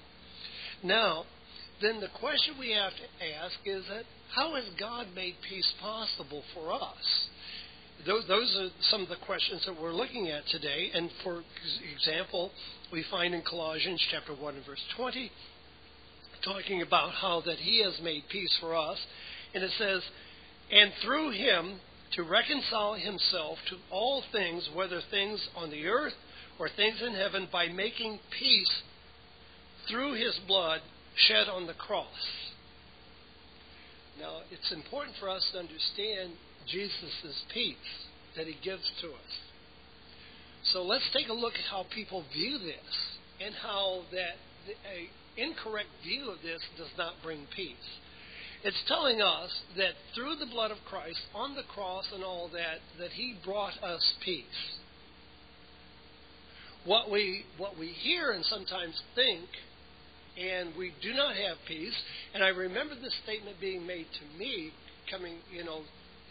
Now, 0.83 1.25
then 1.81 2.00
the 2.00 2.11
question 2.19 2.54
we 2.59 2.73
have 2.73 2.92
to 2.92 3.26
ask 3.38 3.54
is 3.66 3.85
that 3.88 4.04
how 4.35 4.57
has 4.57 4.64
God 4.78 5.07
made 5.14 5.35
peace 5.49 5.73
possible 5.81 6.42
for 6.54 6.73
us? 6.73 7.28
Those, 8.04 8.25
those 8.26 8.56
are 8.56 8.68
some 8.90 9.02
of 9.02 9.09
the 9.09 9.16
questions 9.25 9.62
that 9.66 9.80
we're 9.80 9.92
looking 9.92 10.28
at 10.28 10.42
today. 10.50 10.90
And 10.92 11.09
for 11.23 11.44
example, 11.94 12.50
we 12.92 13.04
find 13.11 13.32
in 13.32 13.42
Colossians 13.42 14.04
chapter 14.11 14.35
1 14.35 14.56
and 14.56 14.66
verse 14.66 14.82
20, 14.97 15.30
talking 16.44 16.82
about 16.82 17.12
how 17.12 17.42
that 17.47 17.59
he 17.59 17.82
has 17.85 18.00
made 18.02 18.25
peace 18.28 18.56
for 18.61 18.75
us. 18.75 18.99
And 19.54 19.62
it 19.62 19.71
says, 19.78 20.02
and 20.73 20.90
through 21.04 21.30
him 21.30 21.78
to 22.14 22.25
reconcile 22.25 22.94
himself 22.94 23.59
to 23.71 23.76
all 23.90 24.25
things, 24.32 24.68
whether 24.75 25.00
things 25.11 25.40
on 25.54 25.71
the 25.71 25.87
earth 25.87 26.14
or 26.59 26.68
things 26.68 27.00
in 27.06 27.14
heaven, 27.14 27.49
by 27.52 27.68
making 27.68 28.18
peace 28.37 28.82
through 29.88 30.14
his 30.14 30.38
blood 30.49 30.80
shed 31.14 31.49
on 31.49 31.66
the 31.66 31.75
cross. 31.75 32.06
Now, 34.18 34.40
it's 34.50 34.73
important 34.73 35.16
for 35.21 35.28
us 35.28 35.49
to 35.52 35.61
understand 35.61 36.32
Jesus' 36.66 37.45
peace 37.52 37.76
that 38.37 38.47
he 38.47 38.57
gives 38.62 38.90
to 39.00 39.09
us. 39.09 39.33
So 40.73 40.83
let's 40.83 41.09
take 41.12 41.28
a 41.28 41.33
look 41.33 41.54
at 41.54 41.71
how 41.71 41.87
people 41.95 42.25
view 42.33 42.59
this 42.59 42.97
and 43.45 43.54
how 43.54 44.02
that 44.12 44.38
a 44.87 45.11
incorrect 45.37 45.88
view 46.04 46.31
of 46.31 46.38
this 46.42 46.61
does 46.78 46.90
not 46.97 47.14
bring 47.23 47.47
peace. 47.57 47.99
It's 48.64 48.83
telling 48.87 49.21
us 49.21 49.50
that 49.76 49.95
through 50.14 50.37
the 50.37 50.47
blood 50.47 50.71
of 50.71 50.76
Christ 50.88 51.19
on 51.35 51.57
the 51.57 51.64
cross 51.75 52.04
and 52.14 52.23
all 52.23 52.49
that, 52.52 52.78
that 53.00 53.11
He 53.11 53.37
brought 53.45 53.83
us 53.83 54.02
peace. 54.25 54.45
What 56.85 57.11
we 57.11 57.45
what 57.59 57.78
we 57.78 57.88
hear 57.88 58.31
and 58.31 58.45
sometimes 58.45 59.00
think, 59.14 59.49
and 60.38 60.76
we 60.76 60.92
do 61.02 61.12
not 61.14 61.35
have 61.35 61.57
peace. 61.66 61.95
And 62.35 62.45
I 62.45 62.49
remember 62.49 62.95
this 62.95 63.14
statement 63.25 63.57
being 63.61 63.87
made 63.87 64.07
to 64.07 64.38
me, 64.38 64.71
coming 65.11 65.38
you 65.52 65.64
know 65.64 65.83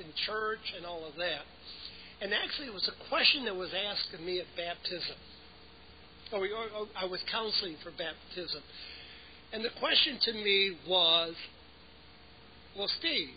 in 0.01 0.11
church 0.25 0.73
and 0.75 0.85
all 0.85 1.05
of 1.05 1.15
that. 1.15 1.45
And 2.21 2.33
actually, 2.33 2.67
it 2.67 2.73
was 2.73 2.89
a 2.89 3.09
question 3.09 3.45
that 3.45 3.55
was 3.55 3.69
asked 3.73 4.13
of 4.13 4.21
me 4.21 4.39
at 4.39 4.45
baptism. 4.57 5.17
Oh, 6.33 6.41
oh, 6.41 6.67
oh, 6.75 6.87
I 6.97 7.05
was 7.05 7.19
counseling 7.31 7.77
for 7.83 7.91
baptism. 7.91 8.61
And 9.53 9.63
the 9.63 9.73
question 9.79 10.17
to 10.25 10.33
me 10.33 10.77
was 10.87 11.35
well, 12.77 12.89
Steve, 12.99 13.35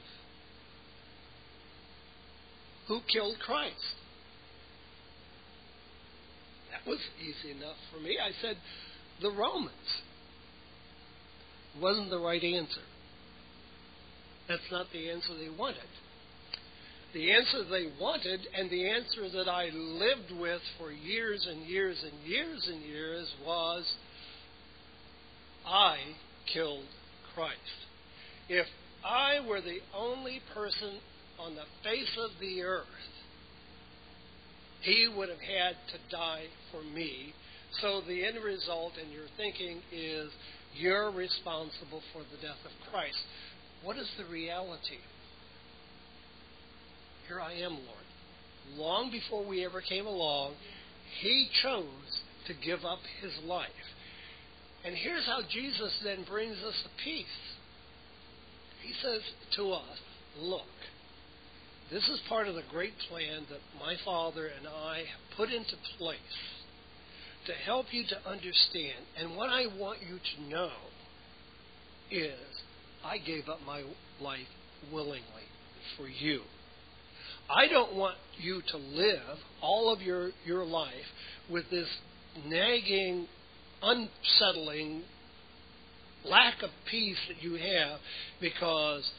who 2.86 3.00
killed 3.12 3.36
Christ? 3.44 3.74
That 6.70 6.88
was 6.88 7.00
easy 7.20 7.56
enough 7.56 7.76
for 7.92 8.00
me. 8.00 8.18
I 8.22 8.30
said, 8.40 8.56
the 9.20 9.30
Romans. 9.30 10.02
Wasn't 11.80 12.10
the 12.10 12.18
right 12.18 12.42
answer. 12.42 12.82
That's 14.48 14.70
not 14.70 14.86
the 14.92 15.10
answer 15.10 15.34
they 15.36 15.48
wanted. 15.48 15.82
The 17.14 17.30
answer 17.30 17.62
they 17.70 17.86
wanted, 18.00 18.40
and 18.58 18.68
the 18.68 18.90
answer 18.90 19.30
that 19.30 19.48
I 19.48 19.70
lived 19.72 20.32
with 20.38 20.60
for 20.78 20.90
years 20.90 21.46
and 21.48 21.64
years 21.64 22.02
and 22.02 22.28
years 22.28 22.68
and 22.68 22.82
years, 22.82 23.32
was 23.46 23.84
I 25.64 25.96
killed 26.52 26.86
Christ. 27.34 27.58
If 28.48 28.66
I 29.04 29.46
were 29.46 29.60
the 29.60 29.78
only 29.96 30.40
person 30.54 30.98
on 31.38 31.54
the 31.54 31.66
face 31.84 32.18
of 32.18 32.30
the 32.40 32.62
earth, 32.62 32.84
he 34.82 35.08
would 35.16 35.28
have 35.28 35.40
had 35.40 35.76
to 35.92 35.98
die 36.10 36.46
for 36.72 36.82
me. 36.82 37.32
So 37.80 38.00
the 38.06 38.24
end 38.24 38.42
result 38.44 38.92
in 39.02 39.10
your 39.12 39.26
thinking 39.36 39.80
is 39.92 40.30
you're 40.76 41.10
responsible 41.12 42.02
for 42.12 42.22
the 42.22 42.42
death 42.42 42.60
of 42.64 42.90
Christ. 42.90 43.18
What 43.84 43.96
is 43.96 44.10
the 44.18 44.24
reality? 44.24 44.98
Here 47.28 47.40
I 47.40 47.54
am, 47.54 47.72
Lord. 47.72 48.76
Long 48.76 49.10
before 49.10 49.44
we 49.44 49.64
ever 49.64 49.80
came 49.80 50.06
along, 50.06 50.54
He 51.20 51.48
chose 51.62 52.22
to 52.46 52.54
give 52.54 52.84
up 52.84 52.98
His 53.22 53.32
life. 53.44 53.68
And 54.84 54.94
here's 54.94 55.24
how 55.24 55.40
Jesus 55.50 55.92
then 56.04 56.24
brings 56.28 56.56
us 56.58 56.74
a 56.84 57.02
peace. 57.02 57.26
He 58.82 58.92
says 59.02 59.22
to 59.56 59.72
us, 59.72 59.98
Look, 60.38 60.62
this 61.90 62.08
is 62.08 62.20
part 62.28 62.48
of 62.48 62.54
the 62.54 62.64
great 62.70 62.94
plan 63.08 63.46
that 63.48 63.60
my 63.80 63.94
Father 64.04 64.46
and 64.46 64.66
I 64.66 64.98
have 64.98 65.36
put 65.36 65.50
into 65.50 65.76
place 65.98 66.18
to 67.46 67.52
help 67.52 67.86
you 67.92 68.04
to 68.08 68.28
understand. 68.28 69.04
And 69.18 69.36
what 69.36 69.48
I 69.48 69.66
want 69.78 70.00
you 70.02 70.18
to 70.18 70.50
know 70.50 70.70
is 72.10 72.38
I 73.04 73.18
gave 73.18 73.48
up 73.48 73.60
my 73.66 73.84
life 74.20 74.40
willingly 74.92 75.48
for 75.96 76.08
you. 76.08 76.40
I 77.50 77.68
don't 77.68 77.94
want 77.94 78.16
you 78.38 78.62
to 78.70 78.76
live 78.76 79.38
all 79.62 79.92
of 79.92 80.00
your, 80.00 80.30
your 80.44 80.64
life 80.64 80.90
with 81.50 81.64
this 81.70 81.88
nagging 82.46 83.26
unsettling 83.82 85.02
lack 86.24 86.62
of 86.62 86.70
peace 86.90 87.18
that 87.28 87.42
you 87.42 87.54
have 87.56 87.98
because 88.40 89.10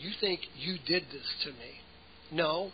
you 0.00 0.10
think 0.20 0.40
you 0.56 0.76
did 0.86 1.04
this 1.12 1.26
to 1.44 1.50
me. 1.50 1.80
No, 2.32 2.72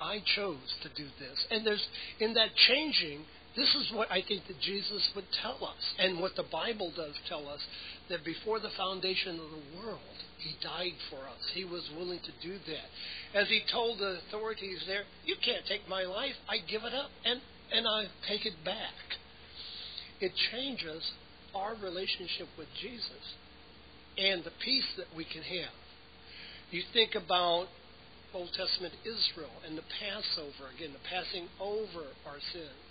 I 0.00 0.22
chose 0.34 0.74
to 0.82 0.88
do 0.90 1.08
this. 1.18 1.46
And 1.50 1.66
there's 1.66 1.86
in 2.20 2.34
that 2.34 2.54
changing, 2.68 3.24
this 3.56 3.74
is 3.74 3.92
what 3.92 4.10
I 4.10 4.22
think 4.26 4.46
that 4.48 4.60
Jesus 4.60 5.10
would 5.14 5.26
tell 5.42 5.64
us, 5.64 5.82
and 5.98 6.20
what 6.20 6.34
the 6.36 6.44
Bible 6.50 6.92
does 6.96 7.14
tell 7.28 7.48
us, 7.48 7.60
that 8.08 8.24
before 8.24 8.58
the 8.58 8.70
foundation 8.76 9.38
of 9.38 9.50
the 9.50 9.78
world, 9.78 10.18
he 10.38 10.56
died 10.62 10.98
for 11.08 11.18
us. 11.18 11.40
He 11.54 11.64
was 11.64 11.88
willing 11.96 12.20
to 12.20 12.46
do 12.46 12.58
that. 12.66 13.38
As 13.38 13.48
he 13.48 13.62
told 13.70 13.98
the 13.98 14.18
authorities 14.28 14.82
there, 14.86 15.04
you 15.24 15.36
can't 15.44 15.64
take 15.66 15.88
my 15.88 16.02
life. 16.02 16.34
I 16.48 16.58
give 16.68 16.82
it 16.82 16.92
up 16.92 17.10
and, 17.24 17.40
and 17.72 17.86
I 17.86 18.06
take 18.28 18.44
it 18.44 18.64
back 18.64 18.92
it 20.20 20.32
changes 20.52 21.12
our 21.54 21.74
relationship 21.74 22.48
with 22.56 22.68
Jesus 22.80 23.24
and 24.16 24.44
the 24.44 24.52
peace 24.64 24.86
that 24.96 25.06
we 25.16 25.24
can 25.24 25.42
have. 25.42 25.74
You 26.70 26.82
think 26.92 27.14
about 27.14 27.66
Old 28.32 28.50
Testament 28.56 28.94
Israel 29.02 29.52
and 29.66 29.78
the 29.78 29.86
Passover, 30.00 30.70
again, 30.74 30.92
the 30.92 31.08
passing 31.08 31.46
over 31.60 32.08
our 32.26 32.40
sins. 32.52 32.83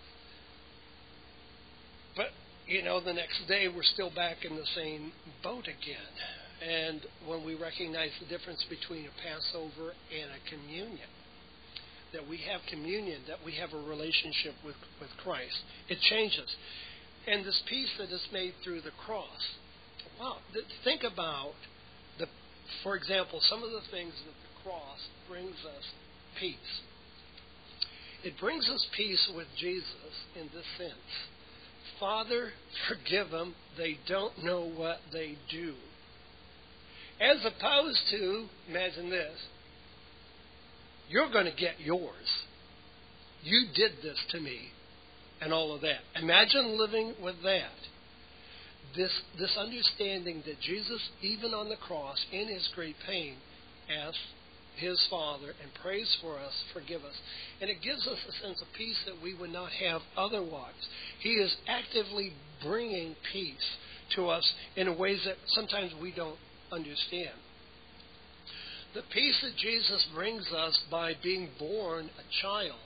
But, 2.16 2.28
you 2.68 2.84
know, 2.84 3.00
the 3.00 3.14
next 3.14 3.48
day 3.48 3.68
we're 3.68 3.84
still 3.84 4.12
back 4.14 4.46
in 4.46 4.56
the 4.56 4.68
same 4.76 5.12
boat 5.42 5.66
again. 5.66 6.14
And 6.62 7.02
when 7.28 7.44
we 7.46 7.56
recognize 7.56 8.12
the 8.22 8.28
difference 8.30 8.64
between 8.70 9.06
a 9.06 9.14
Passover 9.20 9.92
and 10.14 10.30
a 10.32 10.42
communion, 10.50 11.10
that 12.14 12.30
we 12.30 12.38
have 12.50 12.62
communion, 12.70 13.22
that 13.28 13.44
we 13.44 13.56
have 13.56 13.74
a 13.74 13.90
relationship 13.90 14.54
with, 14.64 14.78
with 15.02 15.10
Christ, 15.24 15.58
it 15.90 16.00
changes. 16.10 16.48
And 17.28 17.46
this 17.46 17.62
peace 17.68 17.90
that 17.98 18.14
is 18.14 18.22
made 18.32 18.54
through 18.64 18.82
the 18.82 18.96
cross. 19.06 19.58
Wow, 20.20 20.38
think 20.84 21.02
about 21.04 21.54
the, 22.20 22.28
for 22.84 22.96
example, 22.96 23.42
some 23.50 23.64
of 23.64 23.72
the 23.72 23.82
things 23.92 24.14
that 24.14 24.38
the 24.38 24.54
cross 24.64 25.00
brings 25.28 25.58
us 25.66 25.86
peace. 26.40 26.82
It 28.24 28.40
brings 28.40 28.70
us 28.70 28.86
peace 28.96 29.30
with 29.36 29.48
Jesus 29.60 30.14
in 30.36 30.48
this 30.54 30.68
sense. 30.78 31.12
Father, 32.04 32.50
forgive 32.90 33.30
them. 33.30 33.56
They 33.78 33.98
don't 34.10 34.44
know 34.44 34.70
what 34.76 34.98
they 35.14 35.38
do. 35.50 35.74
As 37.22 37.38
opposed 37.46 38.02
to, 38.12 38.46
imagine 38.68 39.10
this, 39.10 39.32
you're 41.08 41.32
going 41.32 41.46
to 41.46 41.56
get 41.56 41.80
yours. 41.80 42.44
You 43.42 43.68
did 43.74 43.92
this 44.04 44.18
to 44.32 44.42
me, 44.42 44.64
and 45.40 45.54
all 45.54 45.74
of 45.74 45.80
that. 45.80 46.00
Imagine 46.22 46.78
living 46.78 47.14
with 47.24 47.36
that. 47.44 47.72
This, 48.98 49.12
this 49.40 49.56
understanding 49.58 50.44
that 50.46 50.60
Jesus, 50.60 51.00
even 51.22 51.54
on 51.54 51.70
the 51.70 51.78
cross, 51.78 52.18
in 52.34 52.50
his 52.50 52.68
great 52.76 52.98
pain, 53.08 53.36
asked 53.90 54.18
his 54.76 55.00
Father 55.10 55.54
and 55.62 55.74
prays 55.82 56.16
for 56.22 56.38
us, 56.40 56.54
forgive 56.74 57.04
us. 57.04 57.16
And 57.62 57.70
it 57.70 57.82
gives 57.82 58.08
us 58.08 58.18
a 58.28 58.46
sense 58.46 58.62
of 58.62 58.68
peace 58.78 58.98
that 59.06 59.22
we 59.22 59.34
would 59.34 59.52
not 59.52 59.72
have 59.72 60.02
otherwise. 60.18 60.74
He 61.20 61.34
is 61.34 61.56
actively 61.68 62.34
bringing 62.64 63.16
peace 63.32 63.78
to 64.16 64.28
us 64.28 64.54
in 64.76 64.98
ways 64.98 65.22
that 65.26 65.38
sometimes 65.48 65.92
we 66.02 66.12
don't 66.12 66.38
understand. 66.72 67.38
The 68.94 69.04
peace 69.12 69.36
that 69.42 69.56
Jesus 69.58 70.06
brings 70.14 70.52
us 70.52 70.80
by 70.92 71.14
being 71.22 71.50
born 71.58 72.10
a 72.18 72.42
child 72.42 72.78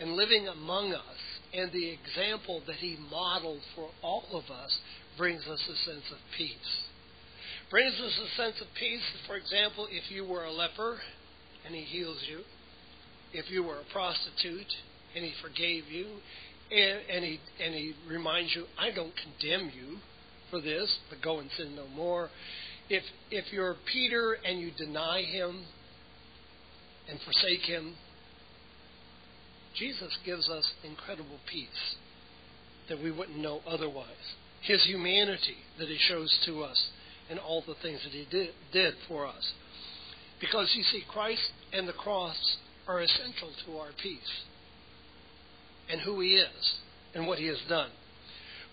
and 0.00 0.12
living 0.12 0.46
among 0.46 0.94
us, 0.94 1.18
and 1.52 1.72
the 1.72 1.90
example 1.90 2.62
that 2.66 2.76
he 2.76 2.96
modeled 3.10 3.62
for 3.74 3.90
all 4.02 4.26
of 4.32 4.44
us, 4.44 4.78
brings 5.16 5.44
us 5.48 5.60
a 5.68 5.90
sense 5.90 6.04
of 6.12 6.18
peace. 6.36 6.87
Brings 7.70 7.94
us 8.00 8.18
a 8.18 8.36
sense 8.40 8.54
of 8.62 8.66
peace, 8.78 9.02
for 9.26 9.36
example, 9.36 9.86
if 9.90 10.10
you 10.10 10.24
were 10.24 10.44
a 10.44 10.52
leper 10.52 10.98
and 11.66 11.74
he 11.74 11.82
heals 11.82 12.18
you, 12.28 12.40
if 13.34 13.50
you 13.50 13.62
were 13.62 13.76
a 13.76 13.92
prostitute 13.92 14.72
and 15.14 15.22
he 15.22 15.32
forgave 15.42 15.84
you, 15.90 16.06
and, 16.70 17.00
and, 17.10 17.24
he, 17.24 17.40
and 17.62 17.74
he 17.74 17.94
reminds 18.08 18.54
you, 18.54 18.64
I 18.78 18.90
don't 18.90 19.12
condemn 19.16 19.70
you 19.76 19.98
for 20.50 20.62
this, 20.62 20.98
but 21.10 21.20
go 21.20 21.40
and 21.40 21.50
sin 21.58 21.76
no 21.76 21.86
more. 21.88 22.30
If 22.88 23.02
if 23.30 23.52
you're 23.52 23.76
Peter 23.92 24.38
and 24.46 24.58
you 24.58 24.70
deny 24.76 25.22
him 25.22 25.64
and 27.08 27.20
forsake 27.20 27.60
him, 27.60 27.96
Jesus 29.74 30.16
gives 30.24 30.48
us 30.48 30.64
incredible 30.82 31.38
peace 31.50 31.96
that 32.88 33.02
we 33.02 33.10
wouldn't 33.10 33.38
know 33.38 33.60
otherwise. 33.66 34.06
His 34.62 34.84
humanity 34.86 35.56
that 35.78 35.88
he 35.88 35.98
shows 35.98 36.34
to 36.46 36.64
us 36.64 36.88
and 37.30 37.38
all 37.38 37.62
the 37.66 37.74
things 37.82 38.00
that 38.04 38.12
he 38.12 38.26
did, 38.30 38.50
did 38.72 38.94
for 39.06 39.26
us. 39.26 39.52
Because 40.40 40.72
you 40.76 40.82
see, 40.84 41.02
Christ 41.10 41.50
and 41.72 41.88
the 41.88 41.92
cross 41.92 42.36
are 42.86 43.00
essential 43.00 43.50
to 43.66 43.78
our 43.78 43.90
peace 44.02 44.42
and 45.90 46.00
who 46.00 46.20
he 46.20 46.36
is 46.36 46.74
and 47.14 47.26
what 47.26 47.38
he 47.38 47.46
has 47.46 47.58
done. 47.68 47.90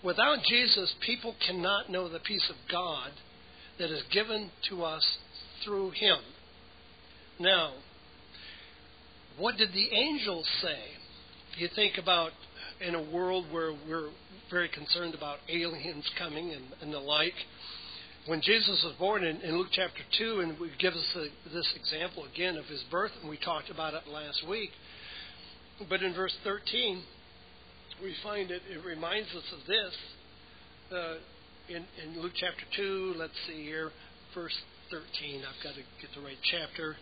Without 0.04 0.38
Jesus, 0.48 0.94
people 1.04 1.34
cannot 1.46 1.90
know 1.90 2.08
the 2.08 2.20
peace 2.20 2.48
of 2.50 2.56
God 2.70 3.10
that 3.78 3.90
is 3.90 4.02
given 4.12 4.50
to 4.68 4.84
us 4.84 5.04
through 5.64 5.90
him. 5.90 6.18
Now, 7.38 7.72
what 9.38 9.56
did 9.56 9.72
the 9.72 9.88
angels 9.94 10.46
say? 10.62 10.78
You 11.58 11.68
think 11.74 11.98
about 11.98 12.30
in 12.86 12.94
a 12.94 13.10
world 13.10 13.46
where 13.50 13.72
we're 13.88 14.10
very 14.50 14.68
concerned 14.68 15.14
about 15.14 15.38
aliens 15.48 16.08
coming 16.18 16.52
and, 16.52 16.64
and 16.80 16.92
the 16.92 16.98
like. 16.98 17.34
When 18.26 18.40
Jesus 18.40 18.82
was 18.82 18.92
born 18.98 19.22
in, 19.22 19.36
in 19.42 19.56
Luke 19.56 19.68
chapter 19.70 20.02
2, 20.18 20.40
and 20.40 20.58
we 20.58 20.68
give 20.80 20.94
us 20.94 21.06
a, 21.14 21.26
this 21.54 21.72
example 21.76 22.24
again 22.24 22.56
of 22.56 22.64
his 22.64 22.82
birth, 22.90 23.12
and 23.20 23.30
we 23.30 23.36
talked 23.38 23.70
about 23.70 23.94
it 23.94 24.02
last 24.10 24.42
week. 24.48 24.70
But 25.88 26.02
in 26.02 26.12
verse 26.12 26.34
13, 26.42 27.04
we 28.02 28.16
find 28.24 28.50
it, 28.50 28.62
it 28.68 28.84
reminds 28.84 29.28
us 29.28 29.44
of 29.52 29.60
this. 29.68 29.94
Uh, 30.90 31.14
in, 31.68 31.84
in 32.02 32.20
Luke 32.20 32.32
chapter 32.34 32.64
2, 32.76 33.14
let's 33.16 33.32
see 33.46 33.62
here, 33.62 33.92
verse 34.34 34.56
13. 34.90 35.42
I've 35.46 35.62
got 35.62 35.74
to 35.76 35.82
get 36.02 36.10
the 36.16 36.26
right 36.26 36.38
chapter. 36.50 36.96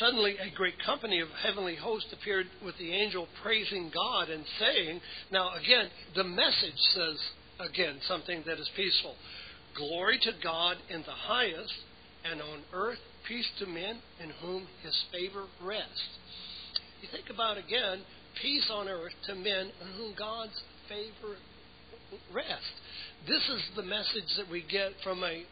Suddenly, 0.00 0.38
a 0.42 0.50
great 0.56 0.74
company 0.84 1.20
of 1.20 1.28
heavenly 1.40 1.76
hosts 1.76 2.12
appeared 2.12 2.46
with 2.64 2.76
the 2.78 2.90
angel 2.92 3.28
praising 3.44 3.92
God 3.94 4.28
and 4.28 4.44
saying, 4.58 5.00
Now, 5.30 5.50
again, 5.54 5.86
the 6.16 6.24
message 6.24 6.78
says, 6.94 7.16
again, 7.60 7.98
something 8.08 8.42
that 8.46 8.58
is 8.58 8.68
peaceful. 8.74 9.14
Glory 9.76 10.18
to 10.22 10.32
God 10.42 10.76
in 10.88 11.00
the 11.02 11.12
highest, 11.12 11.74
and 12.24 12.40
on 12.40 12.62
earth 12.72 12.98
peace 13.26 13.48
to 13.58 13.66
men 13.66 14.00
in 14.22 14.30
whom 14.42 14.66
his 14.82 14.96
favor 15.12 15.44
rests. 15.62 16.08
You 17.02 17.08
think 17.12 17.30
about, 17.30 17.56
again, 17.56 18.02
peace 18.42 18.68
on 18.72 18.88
earth 18.88 19.12
to 19.26 19.34
men 19.34 19.70
in 19.80 19.88
whom 19.96 20.14
God's 20.18 20.58
favor 20.88 21.36
rests. 22.34 22.74
This 23.26 23.42
is 23.48 23.62
the 23.76 23.82
message 23.82 24.28
that 24.36 24.50
we 24.50 24.64
get 24.68 24.92
from 25.04 25.22
a 25.22 25.44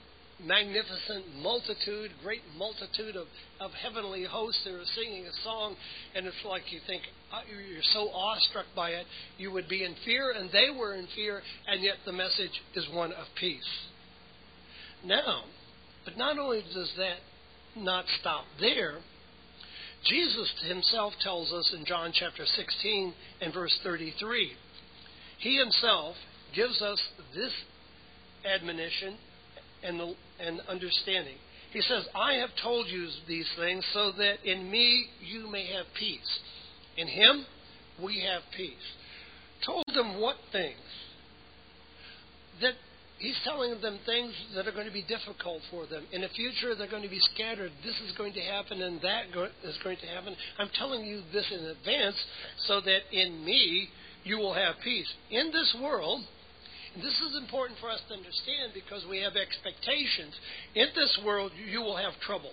magnificent 0.44 1.34
multitude, 1.42 2.10
great 2.22 2.42
multitude 2.56 3.16
of, 3.16 3.26
of 3.60 3.70
heavenly 3.82 4.24
hosts 4.24 4.60
that 4.64 4.72
are 4.72 4.84
singing 4.94 5.26
a 5.26 5.44
song, 5.44 5.74
and 6.14 6.26
it's 6.26 6.36
like 6.46 6.62
you 6.70 6.80
think 6.86 7.02
uh, 7.32 7.40
you're 7.50 7.82
so 7.92 8.08
awestruck 8.10 8.66
by 8.74 8.90
it, 8.90 9.06
you 9.36 9.50
would 9.50 9.68
be 9.68 9.84
in 9.84 9.94
fear, 10.04 10.32
and 10.32 10.50
they 10.52 10.70
were 10.76 10.94
in 10.94 11.06
fear, 11.14 11.42
and 11.66 11.82
yet 11.82 11.96
the 12.06 12.12
message 12.12 12.62
is 12.74 12.86
one 12.92 13.12
of 13.12 13.26
peace. 13.38 13.68
Now, 15.04 15.44
but 16.04 16.16
not 16.16 16.38
only 16.38 16.62
does 16.74 16.92
that 16.96 17.18
not 17.76 18.04
stop 18.20 18.44
there, 18.60 18.98
Jesus 20.04 20.52
himself 20.66 21.12
tells 21.20 21.52
us 21.52 21.74
in 21.76 21.84
John 21.84 22.12
chapter 22.12 22.44
16 22.46 23.14
and 23.40 23.52
verse 23.52 23.76
33, 23.82 24.52
he 25.38 25.56
himself 25.56 26.14
gives 26.54 26.80
us 26.80 27.00
this 27.34 27.52
admonition 28.44 29.16
and, 29.82 30.00
the, 30.00 30.14
and 30.40 30.60
understanding. 30.68 31.36
He 31.72 31.80
says, 31.82 32.06
I 32.14 32.34
have 32.34 32.50
told 32.62 32.86
you 32.88 33.08
these 33.26 33.48
things 33.58 33.84
so 33.92 34.12
that 34.16 34.36
in 34.44 34.70
me 34.70 35.06
you 35.20 35.50
may 35.50 35.66
have 35.74 35.86
peace. 35.98 36.38
In 36.96 37.06
him 37.08 37.44
we 38.02 38.24
have 38.24 38.42
peace. 38.56 38.72
Told 39.66 39.84
them 39.94 40.20
what 40.20 40.36
things? 40.52 40.76
That 42.62 42.74
he's 43.18 43.38
telling 43.44 43.80
them 43.80 43.98
things 44.06 44.32
that 44.54 44.66
are 44.66 44.72
going 44.72 44.86
to 44.86 44.92
be 44.92 45.02
difficult 45.02 45.62
for 45.70 45.86
them. 45.86 46.04
In 46.12 46.22
the 46.22 46.28
future, 46.28 46.74
they're 46.74 46.90
going 46.90 47.02
to 47.02 47.08
be 47.08 47.20
scattered. 47.34 47.72
This 47.84 47.94
is 48.06 48.16
going 48.16 48.32
to 48.34 48.40
happen 48.40 48.82
and 48.82 49.00
that 49.02 49.26
is 49.64 49.78
going 49.82 49.98
to 49.98 50.06
happen. 50.06 50.34
I'm 50.58 50.70
telling 50.78 51.04
you 51.04 51.22
this 51.32 51.46
in 51.52 51.64
advance 51.66 52.16
so 52.66 52.80
that 52.80 53.00
in 53.12 53.44
me 53.44 53.88
you 54.24 54.38
will 54.38 54.54
have 54.54 54.76
peace. 54.82 55.08
In 55.30 55.50
this 55.52 55.76
world, 55.82 56.22
and 56.94 57.02
this 57.02 57.14
is 57.14 57.36
important 57.40 57.78
for 57.80 57.90
us 57.90 58.00
to 58.08 58.14
understand 58.14 58.72
because 58.74 59.04
we 59.08 59.20
have 59.20 59.36
expectations. 59.36 60.34
In 60.74 60.88
this 60.94 61.18
world, 61.24 61.52
you 61.70 61.80
will 61.80 61.96
have 61.96 62.12
trouble. 62.26 62.52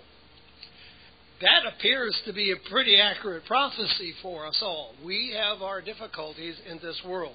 That 1.40 1.66
appears 1.66 2.16
to 2.26 2.32
be 2.32 2.52
a 2.52 2.70
pretty 2.70 2.98
accurate 2.98 3.44
prophecy 3.44 4.14
for 4.22 4.46
us 4.46 4.58
all. 4.62 4.94
We 5.04 5.36
have 5.36 5.62
our 5.62 5.82
difficulties 5.82 6.56
in 6.68 6.78
this 6.78 7.00
world. 7.06 7.34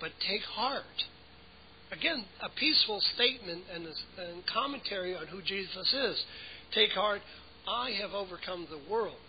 But 0.00 0.10
take 0.26 0.42
heart. 0.42 0.84
Again, 1.92 2.24
a 2.42 2.48
peaceful 2.48 3.02
statement 3.14 3.64
and, 3.74 3.84
and 3.84 4.46
commentary 4.46 5.14
on 5.14 5.26
who 5.26 5.42
Jesus 5.42 5.92
is. 5.92 6.24
Take 6.74 6.90
heart. 6.92 7.20
I 7.68 7.90
have 8.00 8.12
overcome 8.12 8.66
the 8.70 8.90
world. 8.90 9.20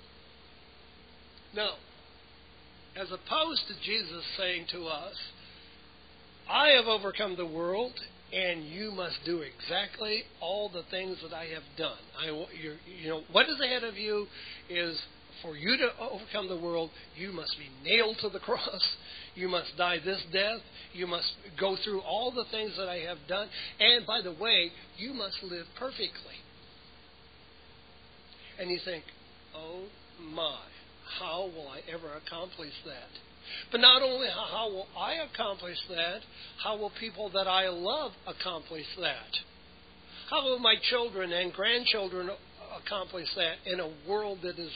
Now, 1.54 1.74
as 2.96 3.08
opposed 3.12 3.68
to 3.68 3.74
Jesus 3.84 4.24
saying 4.38 4.68
to 4.72 4.86
us, 4.86 5.16
I 6.50 6.70
have 6.70 6.86
overcome 6.86 7.36
the 7.36 7.46
world, 7.46 7.94
and 8.32 8.64
you 8.66 8.92
must 8.92 9.18
do 9.26 9.42
exactly 9.42 10.24
all 10.42 10.70
the 10.70 10.84
things 10.90 11.18
that 11.22 11.34
I 11.34 11.46
have 11.46 11.64
done. 11.78 11.98
I, 12.18 12.28
you 12.28 13.10
know, 13.10 13.22
what 13.32 13.50
is 13.50 13.60
ahead 13.60 13.84
of 13.84 13.98
you 13.98 14.28
is 14.70 14.98
for 15.44 15.56
you 15.56 15.78
to 15.78 15.90
overcome 16.00 16.48
the 16.48 16.58
world, 16.58 16.90
you 17.16 17.32
must 17.32 17.56
be 17.60 17.70
nailed 17.88 18.18
to 18.22 18.30
the 18.30 18.40
cross. 18.48 18.88
You 19.36 19.48
must 19.48 19.78
die 19.78 19.98
this 20.04 20.22
death. 20.32 20.62
You 20.94 21.06
must 21.06 21.32
go 21.60 21.76
through 21.84 22.02
all 22.02 22.32
the 22.32 22.46
things 22.50 22.74
that 22.78 22.90
I 22.90 23.00
have 23.00 23.18
done. 23.28 23.48
And 23.80 24.06
by 24.08 24.22
the 24.22 24.32
way, 24.32 24.72
you 24.98 25.14
must 25.14 25.38
live 25.44 25.66
perfectly. 25.78 26.40
And 28.60 28.70
you 28.70 28.80
think, 28.86 29.04
oh 29.56 29.84
my, 30.34 30.60
how 31.20 31.50
will 31.54 31.68
I 31.68 31.82
ever 31.92 32.14
accomplish 32.26 32.74
that? 32.86 33.12
But 33.72 33.82
not 33.82 34.02
only 34.02 34.28
how 34.28 34.70
will 34.70 34.88
I 34.98 35.16
accomplish 35.16 35.78
that, 35.90 36.20
how 36.64 36.78
will 36.78 36.92
people 37.00 37.30
that 37.34 37.48
I 37.48 37.68
love 37.68 38.12
accomplish 38.26 38.86
that? 39.00 39.38
How 40.30 40.44
will 40.44 40.60
my 40.60 40.76
children 40.90 41.32
and 41.32 41.52
grandchildren 41.52 42.30
accomplish 42.84 43.28
that 43.36 43.72
in 43.72 43.80
a 43.80 43.90
world 44.08 44.40
that 44.44 44.58
is, 44.58 44.72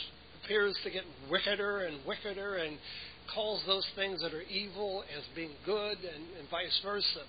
appears 0.48 0.78
to 0.84 0.90
get 0.90 1.04
wickeder 1.30 1.80
and 1.80 1.98
wickeder 2.08 2.56
and 2.56 2.78
calls 3.34 3.62
those 3.68 3.86
things 3.96 4.22
that 4.22 4.34
are 4.34 4.44
evil 4.44 5.04
as 5.18 5.24
being 5.36 5.52
good 5.66 5.98
and, 5.98 6.24
and 6.40 6.50
vice 6.50 6.80
versa? 6.84 7.28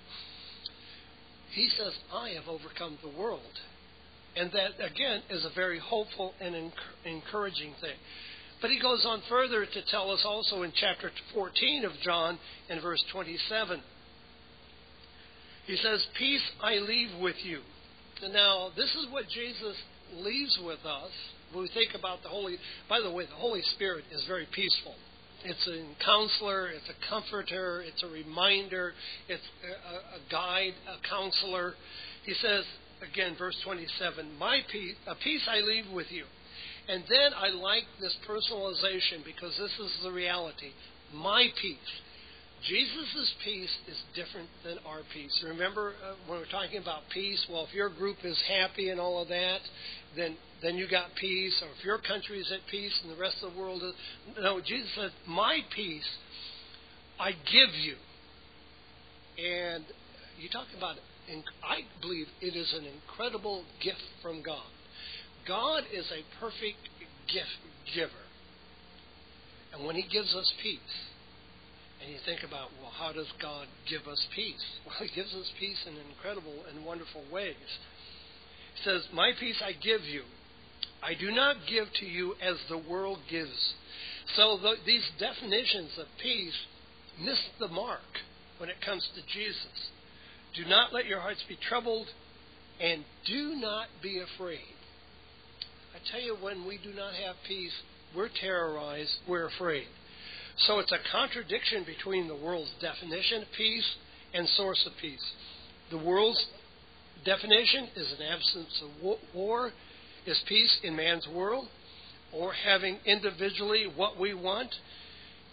He 1.53 1.69
says, 1.77 1.93
I 2.13 2.29
have 2.29 2.47
overcome 2.47 2.97
the 3.03 3.19
world. 3.19 3.41
And 4.37 4.51
that, 4.51 4.79
again, 4.79 5.21
is 5.29 5.43
a 5.43 5.53
very 5.53 5.79
hopeful 5.79 6.33
and 6.39 6.71
encouraging 7.03 7.73
thing. 7.81 7.97
But 8.61 8.71
he 8.71 8.79
goes 8.79 9.05
on 9.05 9.21
further 9.27 9.65
to 9.65 9.85
tell 9.89 10.11
us 10.11 10.23
also 10.25 10.63
in 10.63 10.71
chapter 10.79 11.11
14 11.33 11.85
of 11.85 11.91
John 12.03 12.37
in 12.69 12.79
verse 12.81 13.03
27. 13.11 13.81
He 15.65 15.75
says, 15.77 16.05
Peace 16.17 16.41
I 16.61 16.75
leave 16.75 17.19
with 17.19 17.35
you. 17.43 17.59
And 18.23 18.33
now, 18.33 18.69
this 18.75 18.89
is 18.95 19.07
what 19.11 19.25
Jesus 19.27 19.75
leaves 20.15 20.57
with 20.63 20.85
us. 20.85 21.11
When 21.51 21.63
we 21.63 21.69
think 21.73 21.91
about 21.97 22.21
the 22.23 22.29
Holy, 22.29 22.57
by 22.87 22.99
the 23.01 23.11
way, 23.11 23.25
the 23.25 23.39
Holy 23.39 23.61
Spirit 23.75 24.05
is 24.11 24.23
very 24.27 24.47
peaceful. 24.53 24.95
It's 25.43 25.67
a 25.67 26.03
counselor, 26.03 26.67
it's 26.67 26.89
a 26.89 27.09
comforter, 27.09 27.81
it's 27.81 28.03
a 28.03 28.07
reminder, 28.07 28.93
it's 29.29 29.43
a, 29.63 30.17
a 30.17 30.31
guide, 30.31 30.73
a 30.87 31.07
counselor. 31.07 31.73
He 32.25 32.33
says, 32.33 32.65
again, 33.09 33.35
verse 33.37 33.55
27, 33.63 34.37
My 34.37 34.59
peace, 34.71 34.95
a 35.07 35.15
peace 35.15 35.47
I 35.49 35.61
leave 35.61 35.85
with 35.93 36.11
you. 36.11 36.25
And 36.89 37.03
then 37.07 37.31
I 37.37 37.49
like 37.49 37.83
this 38.01 38.15
personalization 38.27 39.23
because 39.23 39.55
this 39.57 39.71
is 39.79 39.97
the 40.03 40.11
reality. 40.11 40.71
My 41.13 41.47
peace. 41.61 41.77
Jesus' 42.67 43.33
peace 43.43 43.71
is 43.87 43.97
different 44.15 44.49
than 44.65 44.77
our 44.85 45.01
peace. 45.13 45.31
Remember 45.45 45.93
uh, 46.03 46.15
when 46.27 46.39
we're 46.39 46.51
talking 46.51 46.81
about 46.81 47.03
peace? 47.13 47.43
Well, 47.49 47.65
if 47.65 47.73
your 47.73 47.89
group 47.89 48.17
is 48.23 48.37
happy 48.47 48.89
and 48.89 48.99
all 48.99 49.21
of 49.21 49.29
that, 49.29 49.59
then 50.15 50.35
then 50.61 50.75
you 50.75 50.87
got 50.89 51.15
peace. 51.15 51.55
Or 51.61 51.69
if 51.77 51.85
your 51.85 51.99
country 51.99 52.39
is 52.39 52.51
at 52.51 52.59
peace 52.69 52.93
and 53.03 53.11
the 53.15 53.21
rest 53.21 53.37
of 53.43 53.53
the 53.53 53.59
world 53.59 53.81
is 53.83 53.93
no. 54.41 54.59
Jesus 54.59 54.89
said, 54.95 55.11
"My 55.27 55.59
peace 55.73 56.09
I 57.19 57.31
give 57.31 57.73
you." 57.75 57.95
And 59.37 59.85
you 60.39 60.49
talk 60.49 60.67
about 60.75 60.97
it. 60.97 61.03
I 61.63 61.81
believe 62.01 62.27
it 62.41 62.55
is 62.55 62.73
an 62.73 62.85
incredible 62.85 63.63
gift 63.81 64.03
from 64.21 64.41
God. 64.41 64.65
God 65.47 65.83
is 65.93 66.05
a 66.11 66.23
perfect 66.39 66.89
gift 67.31 67.59
giver. 67.95 68.25
And 69.73 69.85
when 69.85 69.95
He 69.95 70.01
gives 70.01 70.33
us 70.33 70.51
peace, 70.61 71.08
and 72.01 72.11
you 72.11 72.19
think 72.25 72.43
about, 72.43 72.69
well, 72.81 72.91
how 72.91 73.11
does 73.11 73.27
God 73.41 73.67
give 73.89 74.07
us 74.07 74.19
peace? 74.35 74.63
Well, 74.85 74.95
He 75.07 75.13
gives 75.15 75.33
us 75.33 75.51
peace 75.59 75.77
in 75.87 75.95
incredible 76.09 76.63
and 76.69 76.85
wonderful 76.85 77.23
ways. 77.31 77.55
He 78.75 78.83
says, 78.83 79.07
My 79.13 79.31
peace 79.39 79.61
I 79.63 79.73
give 79.73 80.01
you. 80.03 80.23
I 81.03 81.13
do 81.13 81.31
not 81.31 81.55
give 81.69 81.85
to 81.99 82.05
you 82.05 82.35
as 82.41 82.55
the 82.69 82.77
world 82.77 83.19
gives. 83.29 83.73
So 84.35 84.57
the, 84.61 84.75
these 84.85 85.03
definitions 85.19 85.91
of 85.97 86.07
peace 86.21 86.53
miss 87.21 87.39
the 87.59 87.67
mark 87.67 88.19
when 88.57 88.69
it 88.69 88.81
comes 88.85 89.07
to 89.15 89.21
Jesus. 89.33 89.89
Do 90.55 90.65
not 90.65 90.93
let 90.93 91.05
your 91.05 91.19
hearts 91.19 91.43
be 91.47 91.57
troubled, 91.69 92.07
and 92.81 93.03
do 93.25 93.55
not 93.55 93.87
be 94.01 94.19
afraid. 94.19 94.75
I 95.95 95.99
tell 96.11 96.21
you, 96.21 96.35
when 96.41 96.67
we 96.67 96.77
do 96.77 96.93
not 96.93 97.13
have 97.13 97.35
peace, 97.47 97.73
we're 98.15 98.29
terrorized, 98.41 99.11
we're 99.27 99.47
afraid. 99.47 99.87
So 100.59 100.79
it's 100.79 100.91
a 100.91 100.99
contradiction 101.11 101.83
between 101.85 102.27
the 102.27 102.35
world's 102.35 102.71
definition 102.81 103.43
of 103.43 103.47
peace 103.55 103.95
and 104.33 104.47
source 104.49 104.85
of 104.85 104.93
peace. 105.01 105.23
The 105.89 105.97
world's 105.97 106.45
definition 107.25 107.87
is 107.95 108.13
an 108.19 108.25
absence 108.25 108.83
of 108.83 109.17
war, 109.33 109.71
is 110.25 110.39
peace 110.47 110.77
in 110.83 110.95
man's 110.95 111.27
world, 111.27 111.67
or 112.33 112.53
having 112.53 112.97
individually 113.05 113.87
what 113.95 114.19
we 114.19 114.33
want, 114.33 114.73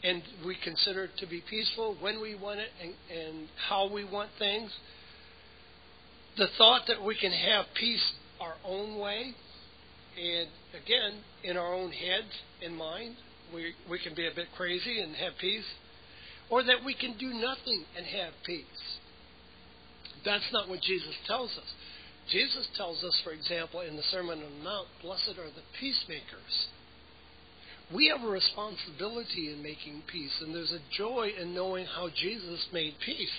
and 0.03 0.23
we 0.45 0.57
consider 0.63 1.05
it 1.05 1.17
to 1.19 1.27
be 1.27 1.43
peaceful 1.49 1.97
when 2.01 2.21
we 2.21 2.35
want 2.35 2.61
it 2.61 2.69
and, 2.83 2.95
and 3.11 3.49
how 3.69 3.91
we 3.91 4.05
want 4.05 4.31
things. 4.39 4.71
The 6.37 6.49
thought 6.59 6.83
that 6.89 7.03
we 7.03 7.17
can 7.19 7.33
have 7.33 7.67
peace 7.75 8.13
our 8.41 8.55
own 8.65 8.99
way 8.99 9.35
and 10.17 10.49
again, 10.73 11.21
in 11.45 11.57
our 11.57 11.75
own 11.75 11.93
heads 11.93 12.33
and 12.65 12.75
mind, 12.75 13.17
we, 13.55 13.73
we 13.91 13.99
can 13.99 14.15
be 14.15 14.27
a 14.27 14.35
bit 14.35 14.49
crazy 14.57 15.01
and 15.01 15.15
have 15.17 15.33
peace. 15.41 15.65
Or 16.49 16.63
that 16.63 16.85
we 16.85 16.95
can 16.95 17.17
do 17.19 17.29
nothing 17.29 17.85
and 17.97 18.07
have 18.07 18.33
peace. 18.45 18.65
That's 20.25 20.53
not 20.53 20.69
what 20.69 20.81
Jesus 20.81 21.15
tells 21.27 21.51
us. 21.51 21.71
Jesus 22.31 22.67
tells 22.77 23.03
us, 23.05 23.21
for 23.23 23.33
example, 23.33 23.81
in 23.81 23.97
the 23.97 24.03
Sermon 24.11 24.43
on 24.43 24.59
the 24.59 24.65
Mount, 24.65 24.89
blessed 25.03 25.39
are 25.39 25.47
the 25.47 25.63
peacemakers. 25.79 26.67
We 27.95 28.09
have 28.09 28.27
a 28.27 28.31
responsibility 28.31 29.53
in 29.53 29.63
making 29.63 30.03
peace, 30.11 30.33
and 30.41 30.53
there's 30.53 30.73
a 30.73 30.97
joy 30.97 31.31
in 31.41 31.55
knowing 31.55 31.87
how 31.87 32.09
Jesus 32.09 32.67
made 32.73 32.95
peace 33.05 33.31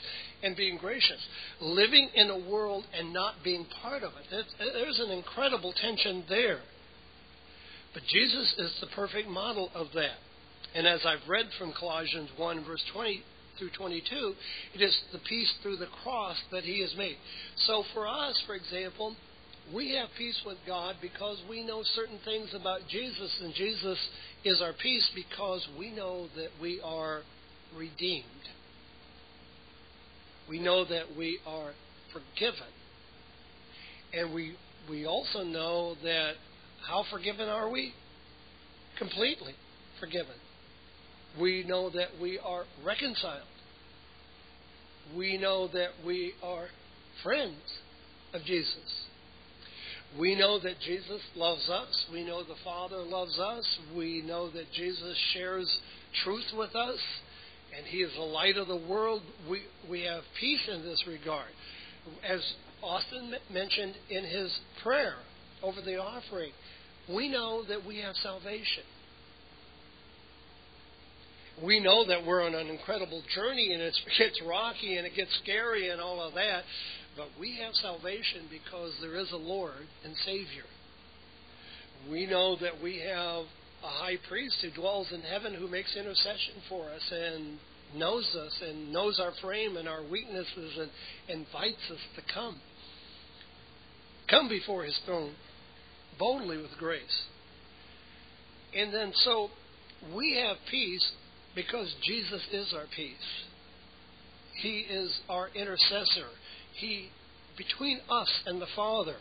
and 0.42 0.56
being 0.56 0.78
gracious. 0.78 1.20
Living 1.60 2.10
in 2.16 2.30
a 2.30 2.50
world 2.50 2.86
and 2.98 3.12
not 3.12 3.36
being 3.44 3.66
part 3.82 4.04
of 4.04 4.14
it. 4.32 4.46
There's 4.58 5.00
an 5.00 5.12
incredible 5.12 5.74
tension 5.74 6.24
there. 6.30 6.62
But 7.98 8.06
Jesus 8.06 8.54
is 8.60 8.78
the 8.80 8.94
perfect 8.94 9.28
model 9.28 9.72
of 9.74 9.88
that. 9.96 10.22
And 10.76 10.86
as 10.86 11.02
I've 11.04 11.28
read 11.28 11.48
from 11.58 11.74
Colossians 11.74 12.30
1, 12.38 12.64
verse 12.64 12.84
20 12.94 13.24
through 13.58 13.72
22, 13.72 14.34
it 14.76 14.82
is 14.84 14.96
the 15.12 15.18
peace 15.18 15.52
through 15.64 15.78
the 15.78 15.90
cross 16.04 16.38
that 16.52 16.64
he 16.64 16.82
has 16.82 16.94
made. 16.96 17.18
So 17.66 17.84
for 17.96 18.08
us, 18.08 18.40
for 18.46 18.54
example, 18.54 19.16
we 19.74 19.96
have 19.96 20.10
peace 20.16 20.40
with 20.46 20.58
God 20.68 20.98
because 21.02 21.42
we 21.50 21.66
know 21.66 21.82
certain 21.96 22.20
things 22.24 22.54
about 22.54 22.82
Jesus, 22.88 23.32
and 23.42 23.56
Jesus 23.56 23.98
is 24.46 24.62
our 24.62 24.74
peace 24.74 25.10
because 25.16 25.68
we 25.80 25.90
know 25.90 26.28
that 26.36 26.50
we 26.62 26.80
are 26.84 27.22
redeemed 27.76 28.26
we 30.50 30.60
know 30.60 30.86
that 30.86 31.16
we 31.18 31.40
are 31.46 31.74
forgiven. 32.14 32.72
And 34.14 34.34
we, 34.34 34.56
we 34.90 35.06
also 35.06 35.44
know 35.44 35.96
that 36.04 36.34
how 36.88 37.04
forgiven 37.12 37.50
are 37.50 37.70
we? 37.70 37.94
Completely 38.98 39.54
forgiven. 40.00 40.36
We 41.40 41.64
know 41.64 41.90
that 41.90 42.10
we 42.22 42.40
are 42.40 42.64
reconciled. 42.84 43.48
We 45.16 45.38
know 45.38 45.68
that 45.68 45.90
we 46.06 46.34
are 46.44 46.68
friends 47.24 47.62
of 48.34 48.44
Jesus. 48.44 49.06
We 50.18 50.36
know 50.36 50.60
that 50.60 50.80
Jesus 50.86 51.22
loves 51.36 51.70
us. 51.70 52.06
We 52.12 52.26
know 52.26 52.44
the 52.44 52.56
Father 52.64 52.98
loves 52.98 53.38
us. 53.38 53.66
We 53.96 54.22
know 54.22 54.50
that 54.50 54.72
Jesus 54.74 55.18
shares 55.34 55.80
truth 56.24 56.46
with 56.58 56.76
us 56.76 57.00
and 57.78 57.86
He 57.86 57.98
is 57.98 58.12
the 58.16 58.22
light 58.22 58.58
of 58.58 58.68
the 58.68 58.76
world. 58.78 59.22
We, 59.50 59.62
we 59.90 60.02
have 60.04 60.24
peace 60.40 60.68
in 60.72 60.84
this 60.84 61.04
regard. 61.08 61.50
As 62.28 62.42
Austin 62.82 63.34
mentioned 63.52 63.96
in 64.10 64.24
his 64.24 64.52
prayer 64.82 65.16
over 65.62 65.82
the 65.82 65.98
offering, 65.98 66.52
we 67.14 67.30
know 67.30 67.64
that 67.68 67.86
we 67.86 68.00
have 68.00 68.16
salvation. 68.18 68.84
We 71.64 71.80
know 71.80 72.06
that 72.06 72.26
we're 72.26 72.46
on 72.46 72.54
an 72.54 72.68
incredible 72.68 73.24
journey 73.34 73.72
and 73.74 73.82
it 73.82 73.96
gets 74.18 74.40
rocky 74.48 74.98
and 74.98 75.08
it 75.08 75.16
gets 75.16 75.32
scary 75.44 75.90
and 75.90 76.00
all 76.02 76.22
of 76.22 76.34
that, 76.36 76.64
but 77.16 77.30
we 77.40 77.58
have 77.64 77.74
salvation 77.76 78.48
because 78.52 78.94
there 79.02 79.16
is 79.16 79.32
a 79.32 79.38
Lord 79.38 79.88
and 80.04 80.14
Savior. 80.26 80.66
We 82.12 82.28
know 82.28 82.58
that 82.62 82.82
we 82.84 83.00
have 83.00 83.46
a 83.84 83.88
high 83.88 84.18
priest 84.28 84.58
who 84.62 84.70
dwells 84.80 85.08
in 85.12 85.22
heaven 85.22 85.54
who 85.54 85.68
makes 85.68 85.96
intercession 85.96 86.62
for 86.70 86.86
us 86.90 87.12
and 87.12 87.58
knows 87.96 88.28
us 88.36 88.54
and 88.62 88.92
knows 88.92 89.20
our 89.20 89.32
frame 89.42 89.78
and 89.78 89.88
our 89.88 90.04
weaknesses 90.04 90.78
and 90.78 90.92
invites 91.30 91.90
us 91.92 92.00
to 92.16 92.22
come. 92.34 92.60
Come 94.30 94.50
before 94.50 94.84
his 94.84 94.98
throne 95.06 95.34
boldly 96.20 96.58
with 96.58 96.78
grace. 96.78 97.24
And 98.76 98.94
then 98.94 99.12
so 99.24 99.50
we 100.16 100.36
have 100.36 100.58
peace 100.70 101.12
because 101.56 101.94
Jesus 102.04 102.42
is 102.52 102.74
our 102.74 102.86
peace. 102.96 103.16
He 104.62 104.80
is 104.90 105.20
our 105.30 105.50
intercessor. 105.56 106.28
He 106.80 107.10
between 107.58 108.00
us 108.10 108.32
and 108.46 108.62
the 108.62 108.68
Father. 108.76 109.16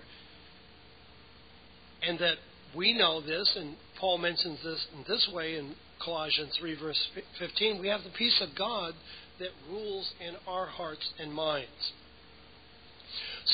And 2.03 2.19
that 2.19 2.37
we 2.77 2.93
know 2.93 3.21
this, 3.21 3.51
and, 3.57 3.77
Paul 3.99 4.19
mentions 4.19 4.63
this 4.63 4.87
in 4.95 5.05
this 5.09 5.29
way 5.33 5.57
in 5.57 5.75
Colossians 6.05 6.55
3, 6.61 6.79
verse 6.79 7.09
15. 7.39 7.81
We 7.81 7.89
have 7.89 8.03
the 8.05 8.11
peace 8.11 8.39
of 8.43 8.57
God 8.57 8.93
that 9.39 9.49
rules 9.71 10.11
in 10.21 10.35
our 10.47 10.67
hearts 10.67 11.09
and 11.19 11.33
minds. 11.33 11.93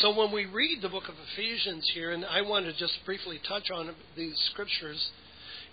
So 0.00 0.16
when 0.16 0.32
we 0.32 0.46
read 0.46 0.80
the 0.82 0.88
book 0.88 1.08
of 1.08 1.14
Ephesians 1.32 1.90
here, 1.94 2.12
and 2.12 2.24
I 2.24 2.42
want 2.42 2.66
to 2.66 2.72
just 2.72 2.98
briefly 3.04 3.40
touch 3.46 3.70
on 3.70 3.94
these 4.16 4.38
scriptures 4.52 5.10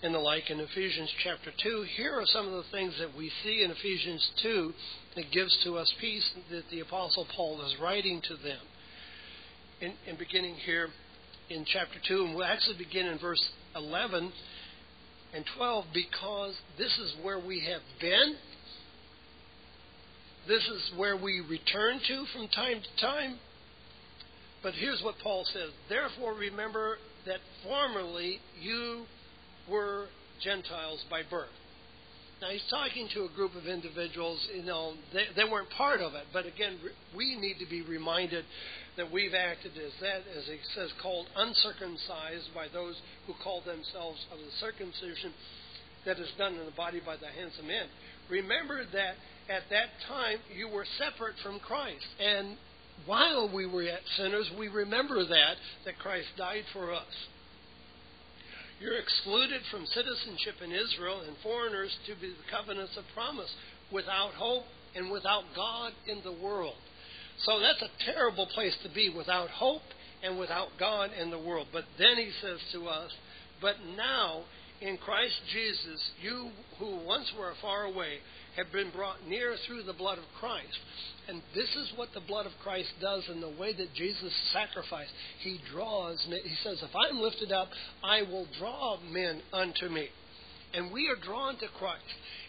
and 0.02 0.14
the 0.14 0.18
like 0.18 0.50
in 0.50 0.60
Ephesians 0.60 1.10
chapter 1.22 1.50
2, 1.62 1.86
here 1.96 2.14
are 2.14 2.26
some 2.26 2.46
of 2.46 2.52
the 2.52 2.70
things 2.70 2.94
that 2.98 3.16
we 3.16 3.30
see 3.42 3.62
in 3.62 3.70
Ephesians 3.70 4.30
2 4.42 4.72
that 5.16 5.30
gives 5.32 5.56
to 5.64 5.76
us 5.76 5.92
peace 6.00 6.28
that 6.50 6.64
the 6.70 6.80
Apostle 6.80 7.26
Paul 7.36 7.60
is 7.62 7.74
writing 7.80 8.22
to 8.28 8.34
them. 8.36 8.60
In, 9.80 9.92
in 10.06 10.16
beginning 10.16 10.54
here 10.66 10.88
in 11.48 11.64
chapter 11.64 11.98
2, 12.06 12.24
and 12.24 12.34
we'll 12.34 12.44
actually 12.44 12.78
begin 12.78 13.06
in 13.06 13.18
verse 13.18 13.42
11 13.74 14.32
and 15.34 15.44
12 15.56 15.84
because 15.92 16.54
this 16.78 16.96
is 16.98 17.14
where 17.22 17.38
we 17.38 17.60
have 17.60 17.82
been. 18.00 18.36
This 20.48 20.62
is 20.62 20.92
where 20.96 21.16
we 21.16 21.40
return 21.40 22.00
to 22.08 22.24
from 22.32 22.48
time 22.48 22.80
to 22.80 23.00
time. 23.00 23.38
But 24.62 24.74
here's 24.74 25.02
what 25.02 25.14
Paul 25.22 25.44
says 25.52 25.70
Therefore, 25.88 26.34
remember 26.34 26.98
that 27.26 27.38
formerly 27.64 28.38
you 28.60 29.04
were 29.68 30.06
Gentiles 30.42 31.04
by 31.10 31.22
birth. 31.28 31.48
Now, 32.40 32.48
he's 32.48 32.64
talking 32.70 33.06
to 33.12 33.24
a 33.24 33.36
group 33.36 33.54
of 33.54 33.66
individuals, 33.66 34.40
you 34.56 34.64
know, 34.64 34.94
they, 35.12 35.28
they 35.36 35.44
weren't 35.44 35.68
part 35.76 36.00
of 36.00 36.14
it. 36.14 36.24
But 36.32 36.46
again, 36.46 36.78
we 37.14 37.36
need 37.36 37.58
to 37.60 37.68
be 37.68 37.82
reminded 37.82 38.46
that 38.96 39.12
we've 39.12 39.34
acted 39.34 39.72
as 39.76 39.92
that, 40.00 40.24
as 40.36 40.46
he 40.46 40.56
says, 40.74 40.88
called 41.02 41.26
uncircumcised 41.36 42.48
by 42.54 42.66
those 42.72 42.96
who 43.26 43.34
call 43.44 43.60
themselves 43.60 44.24
of 44.32 44.38
the 44.38 44.52
circumcision 44.58 45.34
that 46.06 46.18
is 46.18 46.32
done 46.38 46.54
in 46.54 46.64
the 46.64 46.72
body 46.72 47.00
by 47.04 47.16
the 47.16 47.28
hands 47.28 47.52
of 47.58 47.66
men. 47.66 47.86
Remember 48.30 48.84
that 48.88 49.20
at 49.52 49.68
that 49.68 49.92
time 50.08 50.38
you 50.48 50.68
were 50.68 50.86
separate 50.96 51.36
from 51.44 51.60
Christ. 51.60 52.08
And 52.18 52.56
while 53.06 53.50
we 53.52 53.66
were 53.66 53.82
yet 53.82 54.02
sinners, 54.16 54.50
we 54.58 54.68
remember 54.68 55.24
that, 55.24 55.54
that 55.84 55.98
Christ 55.98 56.28
died 56.36 56.64
for 56.72 56.92
us. 56.92 57.28
You're 58.80 58.98
excluded 58.98 59.60
from 59.70 59.84
citizenship 59.86 60.54
in 60.64 60.72
Israel 60.72 61.20
and 61.26 61.36
foreigners 61.42 61.94
to 62.06 62.14
be 62.20 62.28
the 62.28 62.50
covenants 62.50 62.96
of 62.96 63.04
promise, 63.14 63.50
without 63.92 64.32
hope 64.34 64.64
and 64.94 65.10
without 65.10 65.44
God 65.54 65.92
in 66.06 66.22
the 66.24 66.32
world. 66.32 66.76
So 67.44 67.60
that's 67.60 67.82
a 67.82 68.12
terrible 68.12 68.46
place 68.46 68.76
to 68.82 68.88
be, 68.90 69.08
without 69.08 69.50
hope 69.50 69.82
and 70.22 70.38
without 70.38 70.68
God 70.78 71.10
in 71.18 71.30
the 71.30 71.38
world. 71.38 71.68
But 71.72 71.84
then 71.98 72.16
he 72.16 72.30
says 72.40 72.58
to 72.72 72.88
us, 72.88 73.10
But 73.60 73.76
now, 73.96 74.44
in 74.80 74.96
Christ 74.98 75.34
Jesus, 75.52 76.10
you 76.22 76.50
who 76.78 77.04
once 77.04 77.30
were 77.38 77.52
far 77.60 77.84
away 77.84 78.18
have 78.56 78.72
been 78.72 78.90
brought 78.90 79.26
near 79.28 79.56
through 79.66 79.84
the 79.84 79.92
blood 79.92 80.18
of 80.18 80.24
Christ. 80.38 80.78
And 81.28 81.42
this 81.54 81.68
is 81.68 81.92
what 81.96 82.08
the 82.14 82.20
blood 82.20 82.46
of 82.46 82.52
Christ 82.62 82.90
does 83.00 83.22
in 83.30 83.40
the 83.40 83.54
way 83.60 83.72
that 83.72 83.94
Jesus 83.94 84.32
sacrificed. 84.52 85.12
He 85.40 85.60
draws, 85.72 86.18
he 86.28 86.54
says, 86.64 86.82
If 86.82 86.94
I'm 86.94 87.20
lifted 87.20 87.52
up, 87.52 87.68
I 88.02 88.22
will 88.22 88.46
draw 88.58 88.98
men 89.00 89.40
unto 89.52 89.88
me. 89.88 90.08
And 90.74 90.92
we 90.92 91.08
are 91.08 91.24
drawn 91.24 91.54
to 91.54 91.66
Christ. 91.78 92.02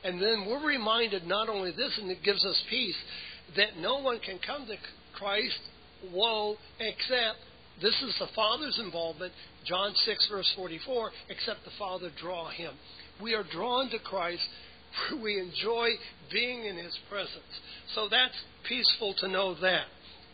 And 0.04 0.22
then 0.22 0.46
we're 0.48 0.66
reminded 0.66 1.26
not 1.26 1.50
only 1.50 1.72
this, 1.72 1.98
and 2.00 2.10
it 2.10 2.24
gives 2.24 2.44
us 2.46 2.62
peace, 2.70 2.96
that 3.56 3.78
no 3.80 4.00
one 4.00 4.20
can 4.20 4.40
come 4.46 4.66
to 4.68 4.76
Christ, 5.18 5.60
woe, 6.12 6.56
except 6.80 7.38
this 7.82 7.96
is 8.04 8.16
the 8.20 8.28
Father's 8.36 8.80
involvement, 8.84 9.34
John 9.66 9.94
6, 10.06 10.28
verse 10.30 10.52
44, 10.56 11.12
except 11.30 11.66
the 11.66 11.72
Father 11.80 12.10
draw 12.20 12.50
him. 12.50 12.74
We 13.22 13.34
are 13.34 13.44
drawn 13.44 13.90
to 13.90 14.00
Christ 14.00 14.42
we 15.24 15.40
enjoy 15.40 15.90
being 16.32 16.66
in 16.66 16.78
His 16.78 16.98
presence. 17.10 17.60
So 17.96 18.08
that's 18.10 18.36
peaceful 18.68 19.16
to 19.20 19.28
know 19.28 19.56
that. 19.62 19.86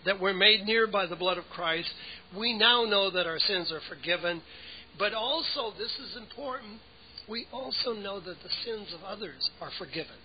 That 0.06 0.22
we're 0.22 0.34
made 0.34 0.66
near 0.66 0.88
by 0.88 1.06
the 1.06 1.16
blood 1.16 1.38
of 1.38 1.46
Christ. 1.54 1.90
We 2.38 2.58
now 2.58 2.86
know 2.86 3.12
that 3.12 3.26
our 3.28 3.40
sins 3.40 3.72
are 3.72 3.82
forgiven. 3.90 4.42
But 4.98 5.14
also, 5.14 5.74
this 5.78 5.92
is 6.00 6.18
important, 6.18 6.80
we 7.30 7.46
also 7.52 7.94
know 7.94 8.20
that 8.20 8.38
the 8.42 8.50
sins 8.66 8.88
of 8.94 9.04
others 9.04 9.50
are 9.62 9.72
forgiven. 9.78 10.16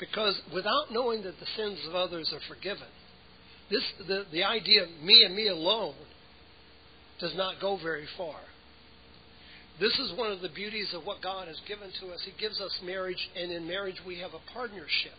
Because 0.00 0.40
without 0.52 0.86
knowing 0.90 1.22
that 1.22 1.38
the 1.38 1.46
sins 1.56 1.78
of 1.88 1.94
others 1.94 2.32
are 2.32 2.54
forgiven, 2.54 2.88
this 3.70 3.82
the, 4.08 4.24
the 4.32 4.42
idea 4.42 4.82
of 4.82 4.88
me 5.02 5.22
and 5.24 5.34
me 5.34 5.48
alone 5.48 5.94
does 7.20 7.34
not 7.36 7.60
go 7.60 7.78
very 7.80 8.06
far. 8.16 8.40
This 9.80 9.98
is 9.98 10.12
one 10.16 10.30
of 10.30 10.40
the 10.40 10.50
beauties 10.50 10.92
of 10.94 11.04
what 11.04 11.22
God 11.22 11.48
has 11.48 11.58
given 11.66 11.88
to 12.00 12.12
us. 12.12 12.20
He 12.24 12.32
gives 12.38 12.60
us 12.60 12.70
marriage, 12.84 13.30
and 13.36 13.50
in 13.50 13.66
marriage 13.66 13.96
we 14.06 14.18
have 14.20 14.32
a 14.34 14.52
partnership. 14.52 15.16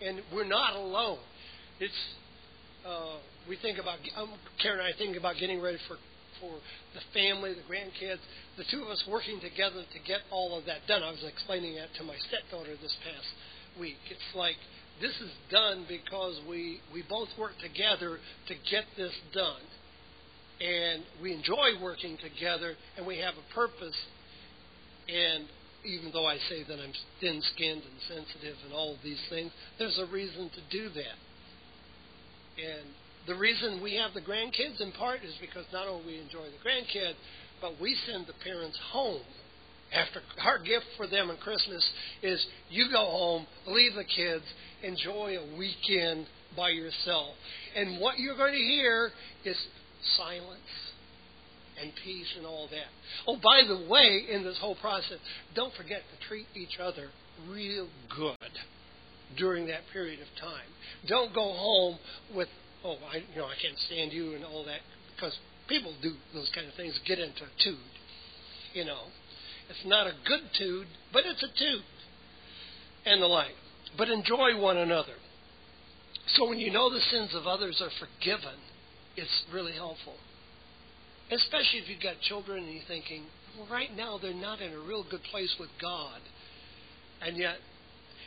And 0.00 0.20
we're 0.32 0.46
not 0.46 0.76
alone. 0.76 1.18
It's 1.80 1.92
uh, 2.86 3.18
we 3.48 3.56
think 3.56 3.78
about 3.78 3.98
um, 4.16 4.30
Karen 4.62 4.78
and 4.78 4.86
I 4.86 4.96
think 4.96 5.16
about 5.16 5.36
getting 5.40 5.60
ready 5.60 5.78
for 5.88 5.96
for 6.40 6.52
the 6.92 7.00
family, 7.16 7.54
the 7.54 7.64
grandkids, 7.64 8.20
the 8.58 8.64
two 8.70 8.84
of 8.84 8.88
us 8.88 9.02
working 9.08 9.40
together 9.40 9.82
to 9.88 9.98
get 10.06 10.20
all 10.30 10.58
of 10.58 10.66
that 10.66 10.86
done. 10.86 11.02
I 11.02 11.10
was 11.10 11.24
explaining 11.24 11.76
that 11.76 11.88
to 11.96 12.04
my 12.04 12.16
stepdaughter 12.28 12.76
this 12.76 12.94
past 13.02 13.28
week. 13.80 13.96
It's 14.10 14.36
like 14.36 14.56
this 15.00 15.16
is 15.20 15.32
done 15.50 15.86
because 15.88 16.38
we 16.48 16.80
we 16.92 17.02
both 17.08 17.28
work 17.38 17.52
together 17.60 18.18
to 18.48 18.54
get 18.70 18.84
this 18.96 19.12
done 19.32 19.64
and 20.60 21.02
we 21.22 21.32
enjoy 21.32 21.80
working 21.82 22.16
together, 22.22 22.74
and 22.96 23.06
we 23.06 23.18
have 23.18 23.34
a 23.34 23.54
purpose. 23.54 23.96
And 25.08 25.44
even 25.84 26.10
though 26.12 26.26
I 26.26 26.38
say 26.48 26.64
that 26.66 26.78
I'm 26.80 26.92
thin 27.20 27.42
skinned 27.54 27.82
and 27.82 28.00
sensitive 28.08 28.56
and 28.64 28.72
all 28.72 28.94
of 28.94 28.98
these 29.04 29.20
things, 29.30 29.52
there's 29.78 29.98
a 29.98 30.06
reason 30.06 30.50
to 30.50 30.60
do 30.70 30.88
that. 30.88 31.18
And 32.56 32.86
the 33.26 33.34
reason 33.34 33.82
we 33.82 33.96
have 33.96 34.14
the 34.14 34.20
grandkids 34.20 34.80
in 34.80 34.92
part 34.92 35.20
is 35.22 35.34
because 35.40 35.64
not 35.72 35.86
only 35.88 36.06
we 36.06 36.20
enjoy 36.20 36.46
the 36.46 36.62
grandkid, 36.64 37.14
but 37.60 37.74
we 37.80 37.96
send 38.06 38.26
the 38.26 38.34
parents 38.44 38.78
home. 38.92 39.22
After 39.94 40.20
our 40.44 40.58
gift 40.58 40.86
for 40.96 41.06
them 41.06 41.30
on 41.30 41.36
Christmas 41.36 41.84
is 42.22 42.44
you 42.70 42.90
go 42.90 43.04
home, 43.04 43.46
leave 43.68 43.94
the 43.94 44.04
kids, 44.04 44.44
enjoy 44.82 45.36
a 45.38 45.56
weekend 45.56 46.26
by 46.56 46.70
yourself. 46.70 47.34
And 47.76 48.00
what 48.00 48.18
you're 48.18 48.36
going 48.36 48.54
to 48.54 48.58
hear 48.58 49.10
is 49.44 49.56
silence 50.16 50.72
and 51.80 51.92
peace 52.04 52.28
and 52.36 52.46
all 52.46 52.68
that. 52.70 52.88
Oh, 53.26 53.36
by 53.42 53.62
the 53.66 53.86
way, 53.88 54.24
in 54.30 54.44
this 54.44 54.58
whole 54.58 54.76
process, 54.76 55.18
don't 55.54 55.74
forget 55.74 56.00
to 56.00 56.28
treat 56.28 56.46
each 56.54 56.78
other 56.80 57.08
real 57.48 57.88
good 58.16 58.50
during 59.36 59.66
that 59.66 59.80
period 59.92 60.20
of 60.20 60.28
time. 60.40 60.68
Don't 61.06 61.34
go 61.34 61.52
home 61.52 61.98
with, 62.34 62.48
oh, 62.84 62.96
I, 63.12 63.16
you 63.16 63.36
know, 63.36 63.46
I 63.46 63.54
can't 63.60 63.78
stand 63.86 64.12
you 64.12 64.34
and 64.34 64.44
all 64.44 64.64
that, 64.64 64.80
because 65.14 65.36
people 65.68 65.92
do 66.02 66.12
those 66.32 66.50
kind 66.54 66.66
of 66.66 66.74
things, 66.74 66.98
get 67.06 67.18
into 67.18 67.42
a 67.42 67.62
tude. 67.62 67.76
You 68.72 68.84
know, 68.84 69.02
it's 69.68 69.84
not 69.84 70.06
a 70.06 70.12
good 70.26 70.42
tude, 70.56 70.86
but 71.12 71.24
it's 71.26 71.42
a 71.42 71.48
tude, 71.58 71.82
and 73.04 73.20
the 73.20 73.26
like. 73.26 73.54
But 73.98 74.08
enjoy 74.08 74.58
one 74.60 74.76
another. 74.76 75.14
So 76.34 76.48
when 76.48 76.58
you 76.58 76.70
know 76.70 76.90
the 76.90 77.00
sins 77.10 77.30
of 77.34 77.46
others 77.46 77.80
are 77.80 77.90
forgiven, 77.98 78.56
it's 79.16 79.44
really 79.52 79.72
helpful. 79.72 80.14
Especially 81.30 81.80
if 81.80 81.88
you've 81.88 82.02
got 82.02 82.20
children 82.20 82.64
and 82.64 82.72
you're 82.72 82.86
thinking, 82.86 83.24
well, 83.58 83.66
right 83.70 83.90
now 83.96 84.18
they're 84.20 84.34
not 84.34 84.60
in 84.60 84.72
a 84.72 84.78
real 84.78 85.04
good 85.10 85.22
place 85.32 85.54
with 85.58 85.70
God. 85.80 86.20
And 87.22 87.36
yet, 87.36 87.56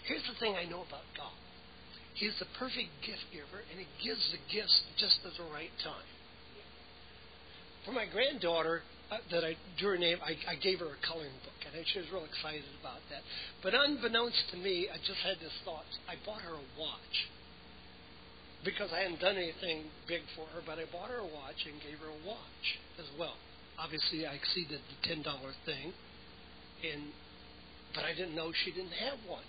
here's 0.08 0.26
the 0.28 0.38
thing 0.40 0.56
I 0.56 0.66
know 0.66 0.82
about 0.82 1.06
God 1.16 1.32
He's 2.20 2.36
the 2.40 2.50
perfect 2.60 2.92
gift 3.06 3.24
giver, 3.32 3.64
and 3.72 3.80
He 3.80 3.88
gives 4.04 4.20
the 4.36 4.42
gifts 4.52 4.76
just 5.00 5.24
at 5.24 5.32
the 5.40 5.48
right 5.54 5.72
time. 5.80 6.10
For 7.86 7.96
my 7.96 8.04
granddaughter, 8.12 8.84
uh, 9.10 9.24
that 9.32 9.46
I 9.48 9.56
drew 9.80 9.96
her 9.96 9.98
name, 9.98 10.20
I, 10.20 10.36
I 10.52 10.56
gave 10.60 10.84
her 10.84 10.92
a 10.92 11.00
coloring 11.08 11.32
book, 11.48 11.56
and 11.64 11.72
she 11.88 11.98
was 11.98 12.12
real 12.12 12.28
excited 12.28 12.68
about 12.84 13.00
that. 13.10 13.24
But 13.64 13.72
unbeknownst 13.74 14.52
to 14.52 14.58
me, 14.58 14.92
I 14.92 14.98
just 15.00 15.24
had 15.24 15.40
this 15.40 15.56
thought. 15.64 15.88
I 16.12 16.20
bought 16.28 16.44
her 16.44 16.60
a 16.60 16.66
watch 16.76 17.16
because 18.64 18.92
I 18.92 19.00
hadn't 19.00 19.22
done 19.22 19.38
anything 19.38 19.86
big 20.08 20.22
for 20.36 20.46
her, 20.54 20.62
but 20.66 20.80
I 20.80 20.86
bought 20.92 21.10
her 21.10 21.20
a 21.20 21.30
watch 21.32 21.64
and 21.66 21.80
gave 21.82 22.00
her 22.00 22.12
a 22.12 22.28
watch 22.28 22.66
as 23.00 23.08
well. 23.18 23.36
Obviously, 23.80 24.28
I 24.28 24.34
exceeded 24.34 24.82
the 24.84 25.08
ten 25.08 25.24
dollar 25.24 25.56
thing, 25.66 25.94
and 26.84 27.16
but 27.96 28.04
I 28.04 28.12
didn't 28.14 28.36
know 28.36 28.52
she 28.52 28.72
didn't 28.72 29.00
have 29.00 29.20
one. 29.28 29.48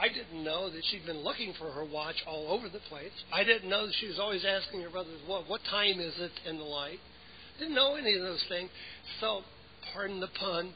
I 0.00 0.08
didn't 0.08 0.42
know 0.42 0.70
that 0.70 0.82
she'd 0.90 1.04
been 1.04 1.20
looking 1.20 1.52
for 1.58 1.70
her 1.70 1.84
watch 1.84 2.16
all 2.26 2.48
over 2.48 2.68
the 2.68 2.80
place. 2.88 3.12
I 3.32 3.44
didn't 3.44 3.68
know 3.68 3.86
that 3.86 3.94
she 4.00 4.08
was 4.08 4.18
always 4.18 4.44
asking 4.44 4.80
her 4.82 4.90
brothers, 4.90 5.20
"What 5.26 5.48
what 5.48 5.60
time 5.64 6.00
is 6.00 6.14
it?" 6.18 6.32
and 6.46 6.58
the 6.58 6.64
like. 6.64 7.00
Didn't 7.58 7.74
know 7.74 7.96
any 7.96 8.14
of 8.14 8.22
those 8.22 8.42
things. 8.48 8.70
So, 9.20 9.42
pardon 9.92 10.20
the 10.20 10.28
pun. 10.28 10.72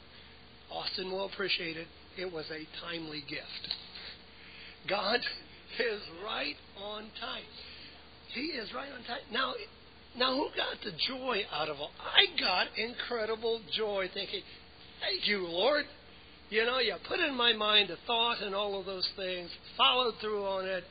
Austin 0.70 1.10
will 1.10 1.26
appreciate 1.26 1.76
it. 1.76 1.86
It 2.18 2.32
was 2.32 2.44
a 2.50 2.66
timely 2.84 3.22
gift. 3.28 3.76
God 4.88 5.20
is 5.78 6.00
right 6.24 6.56
on 6.82 7.02
time. 7.20 7.46
He 8.34 8.56
is 8.56 8.72
right 8.74 8.88
on 8.92 9.04
time. 9.04 9.20
Now, 9.32 9.54
Now, 10.16 10.34
who 10.34 10.48
got 10.56 10.76
the 10.84 10.92
joy 11.08 11.42
out 11.52 11.68
of 11.68 11.76
it? 11.76 11.88
I 12.00 12.38
got 12.38 12.66
incredible 12.76 13.60
joy 13.76 14.08
thinking, 14.12 14.42
thank 15.00 15.26
you, 15.26 15.46
Lord. 15.46 15.84
You 16.50 16.66
know, 16.66 16.78
you 16.80 16.94
put 17.08 17.18
in 17.18 17.34
my 17.34 17.54
mind 17.54 17.88
a 17.90 17.96
thought 18.06 18.42
and 18.42 18.54
all 18.54 18.78
of 18.78 18.84
those 18.84 19.08
things, 19.16 19.48
followed 19.76 20.14
through 20.20 20.44
on 20.44 20.66
it, 20.66 20.84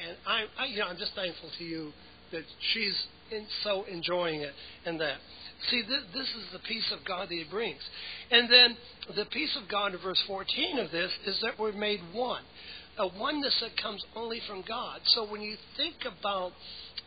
and 0.00 0.16
I, 0.26 0.44
I 0.58 0.66
you 0.66 0.78
know, 0.78 0.86
I'm 0.86 0.96
just 0.96 1.14
thankful 1.14 1.50
to 1.58 1.64
you 1.64 1.92
that 2.32 2.42
she's 2.72 2.96
in, 3.30 3.46
so 3.62 3.84
enjoying 3.84 4.40
it 4.40 4.52
and 4.86 4.98
that. 5.00 5.16
See, 5.70 5.82
this, 5.82 6.02
this 6.12 6.28
is 6.28 6.52
the 6.52 6.58
peace 6.60 6.90
of 6.92 7.06
God 7.06 7.28
that 7.28 7.34
He 7.34 7.44
brings. 7.50 7.80
And 8.30 8.50
then 8.50 8.76
the 9.14 9.24
peace 9.26 9.56
of 9.62 9.68
God 9.68 9.94
in 9.94 10.00
verse 10.00 10.22
14 10.26 10.78
of 10.78 10.90
this 10.90 11.10
is 11.26 11.38
that 11.42 11.58
we're 11.58 11.72
made 11.72 12.00
one. 12.12 12.42
A 12.98 13.08
oneness 13.18 13.56
that 13.60 13.76
comes 13.80 14.04
only 14.14 14.40
from 14.46 14.62
God. 14.66 15.00
So 15.06 15.28
when 15.28 15.40
you 15.40 15.56
think 15.76 15.96
about 16.06 16.52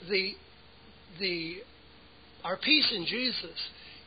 the 0.09 0.33
the 1.19 1.57
our 2.43 2.57
peace 2.57 2.91
in 2.93 3.05
Jesus, 3.05 3.57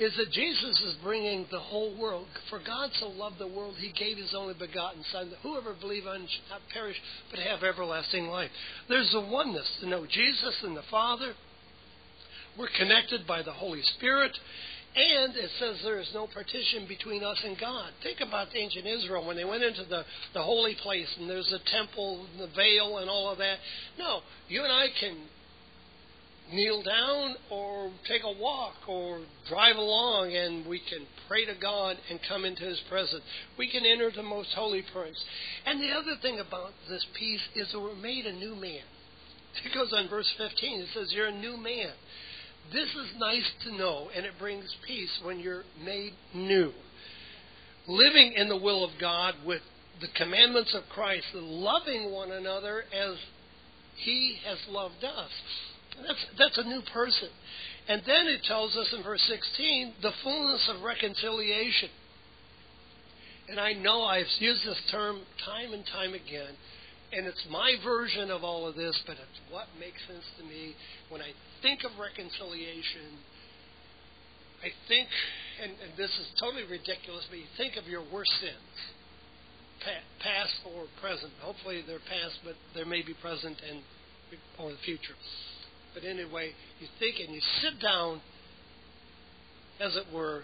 is 0.01 0.16
that 0.16 0.33
Jesus 0.33 0.81
is 0.81 0.97
bringing 1.03 1.47
the 1.51 1.61
whole 1.61 1.95
world. 2.01 2.27
For 2.49 2.59
God 2.59 2.90
so 2.99 3.09
loved 3.09 3.38
the 3.38 3.47
world, 3.47 3.75
He 3.79 3.93
gave 3.93 4.16
His 4.16 4.35
only 4.35 4.55
begotten 4.55 5.05
Son, 5.12 5.29
that 5.29 5.38
whoever 5.43 5.75
believes 5.79 6.07
on 6.07 6.21
should 6.21 6.51
not 6.51 6.62
perish, 6.73 6.97
but 7.31 7.38
have 7.40 7.62
everlasting 7.62 8.29
life. 8.29 8.51
There's 8.88 9.12
a 9.14 9.21
oneness 9.21 9.66
to 9.81 9.88
know 9.88 10.07
Jesus 10.07 10.57
and 10.62 10.75
the 10.75 10.83
Father. 10.90 11.35
We're 12.59 12.71
connected 12.79 13.27
by 13.27 13.43
the 13.43 13.53
Holy 13.53 13.83
Spirit. 13.99 14.33
And 14.96 15.37
it 15.37 15.50
says 15.61 15.76
there 15.85 16.00
is 16.00 16.11
no 16.12 16.26
partition 16.26 16.87
between 16.88 17.22
us 17.22 17.38
and 17.44 17.57
God. 17.61 17.90
Think 18.03 18.18
about 18.20 18.48
ancient 18.55 18.87
Israel 18.87 19.24
when 19.24 19.37
they 19.37 19.44
went 19.44 19.62
into 19.62 19.85
the, 19.85 20.03
the 20.35 20.42
holy 20.42 20.74
place 20.83 21.07
and 21.18 21.31
there's 21.31 21.53
a 21.53 21.70
temple, 21.70 22.26
the 22.38 22.48
veil, 22.57 22.98
and 22.98 23.09
all 23.09 23.31
of 23.31 23.38
that. 23.38 23.59
No, 23.98 24.20
you 24.48 24.64
and 24.64 24.72
I 24.72 24.87
can 24.98 25.16
kneel 26.53 26.83
down 26.83 27.37
or 27.50 27.92
take 28.09 28.22
a 28.24 28.40
walk 28.40 28.74
or 28.88 29.20
drive 29.48 29.76
along 29.76 30.35
and 30.35 30.66
we 30.66 30.81
can 30.81 31.07
pray 31.29 31.44
to 31.44 31.55
God 31.61 31.96
and 32.11 32.18
come 32.29 32.44
into 32.44 32.64
His 32.64 32.81
presence. 32.88 33.22
We 33.57 33.70
can 33.70 33.87
enter 33.87 34.11
the 34.11 34.24
most 34.24 34.48
holy 34.57 34.83
place. 34.92 35.22
And 35.66 35.81
the 35.81 35.92
other 35.92 36.16
thing 36.20 36.40
about 36.40 36.72
this 36.88 37.07
peace 37.16 37.40
is 37.55 37.70
that 37.70 37.81
we're 37.81 37.94
made 37.94 38.26
a 38.26 38.33
new 38.33 38.57
man. 38.57 38.83
It 39.64 39.74
goes 39.74 39.92
on 39.92 40.09
verse 40.09 40.31
15. 40.38 40.81
It 40.81 40.88
says, 40.94 41.12
You're 41.12 41.29
a 41.29 41.33
new 41.33 41.57
man. 41.57 41.92
This 42.72 42.88
is 42.88 43.18
nice 43.18 43.50
to 43.64 43.76
know, 43.76 44.09
and 44.14 44.24
it 44.24 44.33
brings 44.38 44.64
peace 44.87 45.11
when 45.24 45.40
you're 45.40 45.64
made 45.85 46.12
new. 46.35 46.72
Living 47.88 48.35
in 48.37 48.48
the 48.48 48.56
will 48.56 48.85
of 48.85 48.90
God 49.00 49.35
with 49.44 49.62
the 50.00 50.06
commandments 50.16 50.74
of 50.74 50.83
Christ, 50.94 51.26
loving 51.35 52.12
one 52.12 52.30
another 52.30 52.85
as 52.94 53.16
He 53.96 54.37
has 54.46 54.59
loved 54.68 55.02
us. 55.04 55.30
That's, 56.06 56.26
that's 56.38 56.59
a 56.59 56.68
new 56.68 56.83
person. 56.92 57.28
And 57.88 58.02
then 58.06 58.28
it 58.28 58.44
tells 58.44 58.76
us 58.76 58.92
in 58.96 59.02
verse 59.02 59.22
16 59.28 59.94
the 60.02 60.12
fullness 60.22 60.70
of 60.72 60.83
reconciliation. 60.83 61.90
And 63.48 63.59
I 63.59 63.72
know 63.72 64.02
I've 64.04 64.26
used 64.38 64.64
this 64.64 64.80
term 64.92 65.22
time 65.44 65.72
and 65.72 65.85
time 65.87 66.14
again, 66.14 66.54
and 67.12 67.27
it's 67.27 67.44
my 67.51 67.75
version 67.83 68.31
of 68.31 68.44
all 68.44 68.68
of 68.68 68.77
this, 68.77 68.99
but 69.07 69.14
it's 69.14 69.40
what 69.51 69.66
makes 69.79 69.99
sense 70.07 70.25
to 70.38 70.44
me. 70.44 70.75
When 71.09 71.20
I 71.20 71.33
think 71.62 71.83
of 71.85 71.90
reconciliation, 71.99 73.18
I 74.62 74.70
think, 74.87 75.09
and, 75.62 75.73
and 75.73 75.90
this 75.96 76.11
is 76.11 76.27
totally 76.38 76.64
ridiculous, 76.64 77.27
but 77.29 77.38
you 77.38 77.51
think 77.57 77.77
of 77.77 77.87
your 77.88 78.03
worst 78.12 78.31
sins, 78.40 78.77
past 80.20 80.55
or 80.77 80.85
present. 81.01 81.33
Hopefully 81.40 81.83
they're 81.87 82.05
past, 82.05 82.38
but 82.44 82.55
they 82.75 82.85
may 82.85 83.03
be 83.03 83.14
present 83.14 83.57
and 83.68 83.81
or 84.59 84.70
the 84.70 84.79
future. 84.85 85.16
But 85.94 86.05
anyway, 86.05 86.53
you 86.79 86.87
think 86.99 87.16
and 87.18 87.35
you 87.35 87.40
sit 87.62 87.81
down, 87.83 88.20
as 89.81 89.96
it 89.96 90.05
were, 90.14 90.42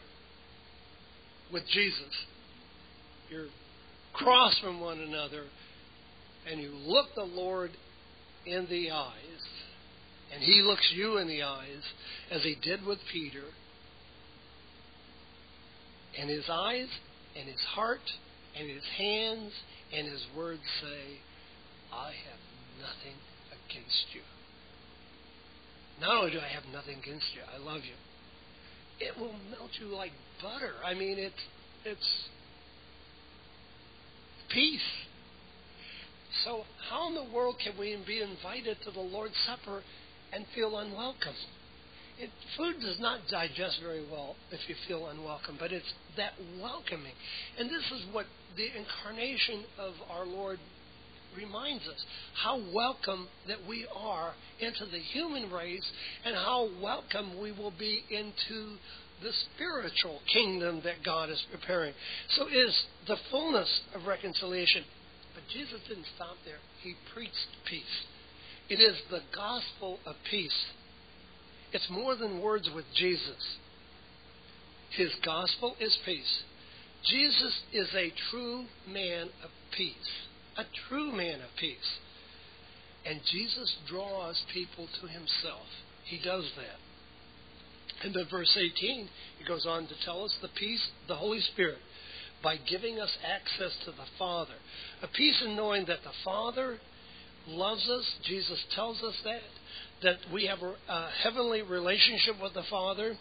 with 1.53 1.63
Jesus. 1.69 2.15
You're 3.31 3.47
cross 4.13 4.59
from 4.59 4.81
one 4.81 4.99
another, 4.99 5.45
and 6.51 6.61
you 6.61 6.71
look 6.71 7.07
the 7.15 7.23
Lord 7.23 7.71
in 8.47 8.67
the 8.71 8.91
eyes, 8.91 9.13
and 10.33 10.43
He 10.43 10.63
looks 10.63 10.93
you 10.95 11.19
in 11.19 11.29
the 11.29 11.43
eyes, 11.43 11.83
as 12.31 12.43
He 12.43 12.57
did 12.61 12.85
with 12.87 12.99
Peter. 13.13 13.45
And 16.19 16.31
His 16.31 16.45
eyes, 16.51 16.89
and 17.39 17.49
His 17.49 17.61
heart, 17.75 18.01
and 18.59 18.71
His 18.71 18.85
hands, 18.97 19.53
and 19.93 20.07
His 20.07 20.25
words 20.37 20.63
say, 20.81 21.19
I 21.93 22.09
have 22.09 22.41
nothing 22.81 23.19
against 23.53 24.07
you. 24.15 24.23
Not 26.01 26.17
only 26.17 26.33
do 26.33 26.39
I 26.39 26.49
have 26.49 26.65
nothing 26.73 26.99
against 27.03 27.27
you, 27.35 27.41
I 27.53 27.59
love 27.59 27.83
you. 27.85 27.95
It 28.99 29.19
will 29.19 29.35
melt 29.51 29.71
you 29.81 29.87
like 29.87 30.13
butter. 30.43 30.73
I 30.85 30.95
mean, 30.95 31.19
it's 31.19 31.35
it's 31.85 32.29
peace. 34.51 34.81
So 36.45 36.63
how 36.91 37.09
in 37.09 37.15
the 37.15 37.35
world 37.35 37.57
can 37.63 37.79
we 37.79 37.97
be 38.07 38.21
invited 38.21 38.79
to 38.85 38.91
the 38.91 39.01
Lord's 39.01 39.35
Supper 39.47 39.83
and 40.33 40.45
feel 40.55 40.79
unwelcome? 40.79 41.35
It, 42.19 42.31
food 42.57 42.77
does 42.81 42.99
not 42.99 43.21
digest 43.31 43.81
very 43.83 44.05
well 44.11 44.37
if 44.51 44.61
you 44.69 44.75
feel 44.89 45.07
unwelcome, 45.07 45.57
but 45.59 45.71
it's 45.71 45.93
that 46.17 46.33
welcoming. 46.61 47.13
And 47.59 47.69
this 47.69 47.85
is 47.93 48.07
what 48.13 48.25
the 48.57 48.67
incarnation 48.67 49.65
of 49.79 49.93
our 50.11 50.25
Lord 50.25 50.59
reminds 51.37 51.87
us 51.87 52.05
how 52.43 52.61
welcome 52.73 53.29
that 53.47 53.59
we 53.69 53.87
are 53.95 54.33
into 54.59 54.87
the 54.87 54.99
human 54.99 55.51
race 55.51 55.85
and 56.25 56.35
how 56.35 56.69
welcome 56.83 57.39
we 57.41 57.53
will 57.53 57.75
be 57.79 58.03
into 58.11 58.77
the 59.23 59.33
spiritual 59.55 60.21
kingdom 60.33 60.81
that 60.85 61.05
God 61.05 61.31
is 61.31 61.43
preparing. 61.51 61.93
So 62.37 62.47
is 62.49 62.75
the 63.07 63.17
fullness 63.31 63.69
of 63.95 64.07
reconciliation. 64.07 64.85
Jesus 65.53 65.81
didn't 65.89 66.07
stop 66.17 66.37
there. 66.45 66.59
He 66.83 66.95
preached 67.15 67.33
peace. 67.69 68.05
It 68.69 68.81
is 68.81 68.97
the 69.11 69.21
gospel 69.35 69.99
of 70.07 70.17
peace. 70.31 70.67
It's 71.73 71.89
more 71.91 72.17
than 72.17 72.41
words 72.41 72.69
with 72.75 72.85
Jesus. 72.95 73.59
His 74.91 75.13
gospel 75.25 75.77
is 75.81 75.97
peace. 76.05 76.43
Jesus 77.05 77.61
is 77.73 77.89
a 77.95 78.13
true 78.31 78.65
man 78.89 79.29
of 79.45 79.51
peace 79.77 80.27
a 80.57 80.65
true 80.89 81.13
man 81.13 81.41
of 81.41 81.51
peace. 81.59 81.99
And 83.05 83.21
Jesus 83.31 83.77
draws 83.89 84.43
people 84.53 84.89
to 85.01 85.07
himself. 85.07 85.67
He 86.05 86.19
does 86.19 86.51
that. 86.57 88.05
And 88.05 88.15
then 88.15 88.27
verse 88.31 88.57
18, 88.57 89.09
he 89.39 89.45
goes 89.47 89.67
on 89.67 89.87
to 89.87 89.95
tell 90.05 90.25
us 90.25 90.35
the 90.43 90.49
peace, 90.49 90.85
the 91.09 91.15
Holy 91.15 91.41
Spirit, 91.41 91.79
by 92.43 92.57
giving 92.69 93.01
us 93.01 93.11
access 93.25 93.73
to 93.85 93.91
the 93.93 94.07
Father. 94.19 94.55
A 95.03 95.09
peace 95.09 95.43
in 95.45 95.57
knowing 95.57 95.87
that 95.87 96.03
the 96.05 96.13
Father 96.25 96.79
loves 97.49 97.89
us. 97.89 98.05
Jesus 98.25 98.63
tells 98.75 99.03
us 99.03 99.15
that. 99.25 99.41
That 100.03 100.17
we 100.33 100.47
have 100.47 100.59
a, 100.63 100.75
a 100.93 101.11
heavenly 101.23 101.63
relationship 101.63 102.37
with 102.43 102.55
the 102.55 102.65
Father. 102.71 103.17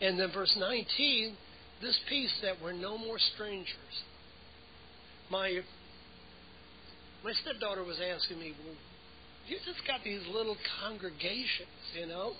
And 0.00 0.18
then 0.18 0.30
verse 0.32 0.54
19, 0.58 1.36
this 1.80 1.98
peace 2.08 2.32
that 2.42 2.56
we're 2.62 2.72
no 2.72 2.98
more 2.98 3.18
strangers. 3.34 4.04
My 5.30 5.60
my 7.24 7.32
stepdaughter 7.42 7.82
was 7.82 7.98
asking 7.98 8.38
me, 8.38 8.54
well, 8.64 8.76
you 9.48 9.56
just 9.64 9.84
got 9.86 10.04
these 10.04 10.20
little 10.32 10.56
congregations, 10.80 11.68
you 11.98 12.06
know? 12.06 12.32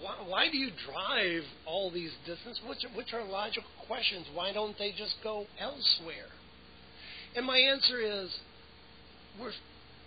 Why, 0.00 0.14
why 0.26 0.50
do 0.50 0.56
you 0.56 0.70
drive 0.92 1.42
all 1.66 1.90
these 1.90 2.12
distances? 2.26 2.60
Which, 2.68 2.84
which 2.94 3.12
are 3.12 3.24
logical 3.24 3.70
questions. 3.86 4.26
Why 4.34 4.52
don't 4.52 4.76
they 4.78 4.90
just 4.90 5.16
go 5.22 5.46
elsewhere? 5.60 6.30
And 7.36 7.46
my 7.46 7.58
answer 7.58 8.00
is, 8.00 8.30
we're, 9.40 9.52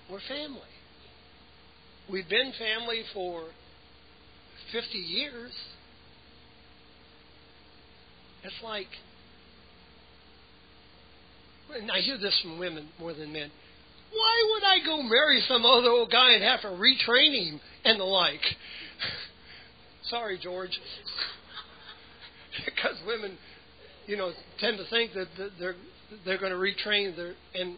we're 0.10 0.22
family. 0.28 0.62
We've 2.10 2.30
been 2.30 2.54
family 2.58 3.04
for 3.14 3.46
50 4.72 4.98
years. 4.98 5.52
It's 8.44 8.56
like, 8.64 8.88
and 11.76 11.92
I 11.92 12.00
hear 12.00 12.18
this 12.18 12.40
from 12.42 12.60
women 12.60 12.90
more 13.00 13.14
than 13.14 13.34
men. 13.34 13.52
Why 14.12 14.54
would 14.54 14.64
I 14.64 14.86
go 14.86 15.04
marry 15.04 15.44
some 15.48 15.66
other 15.66 15.90
old 15.90 16.12
guy 16.12 16.32
and 16.32 16.44
have 16.44 16.62
to 16.62 16.68
retrain 16.68 17.50
him 17.50 17.60
and 17.84 18.00
the 18.00 18.06
like? 18.06 18.42
Sorry, 20.10 20.40
George. 20.42 20.72
because 22.66 22.96
women, 23.06 23.38
you 24.06 24.18
know, 24.18 24.32
tend 24.60 24.78
to 24.78 24.86
think 24.90 25.14
that 25.14 25.28
they're 25.60 25.76
they're 26.26 26.38
going 26.38 26.54
to 26.54 26.58
retrain 26.58 27.16
their 27.16 27.34
and 27.54 27.78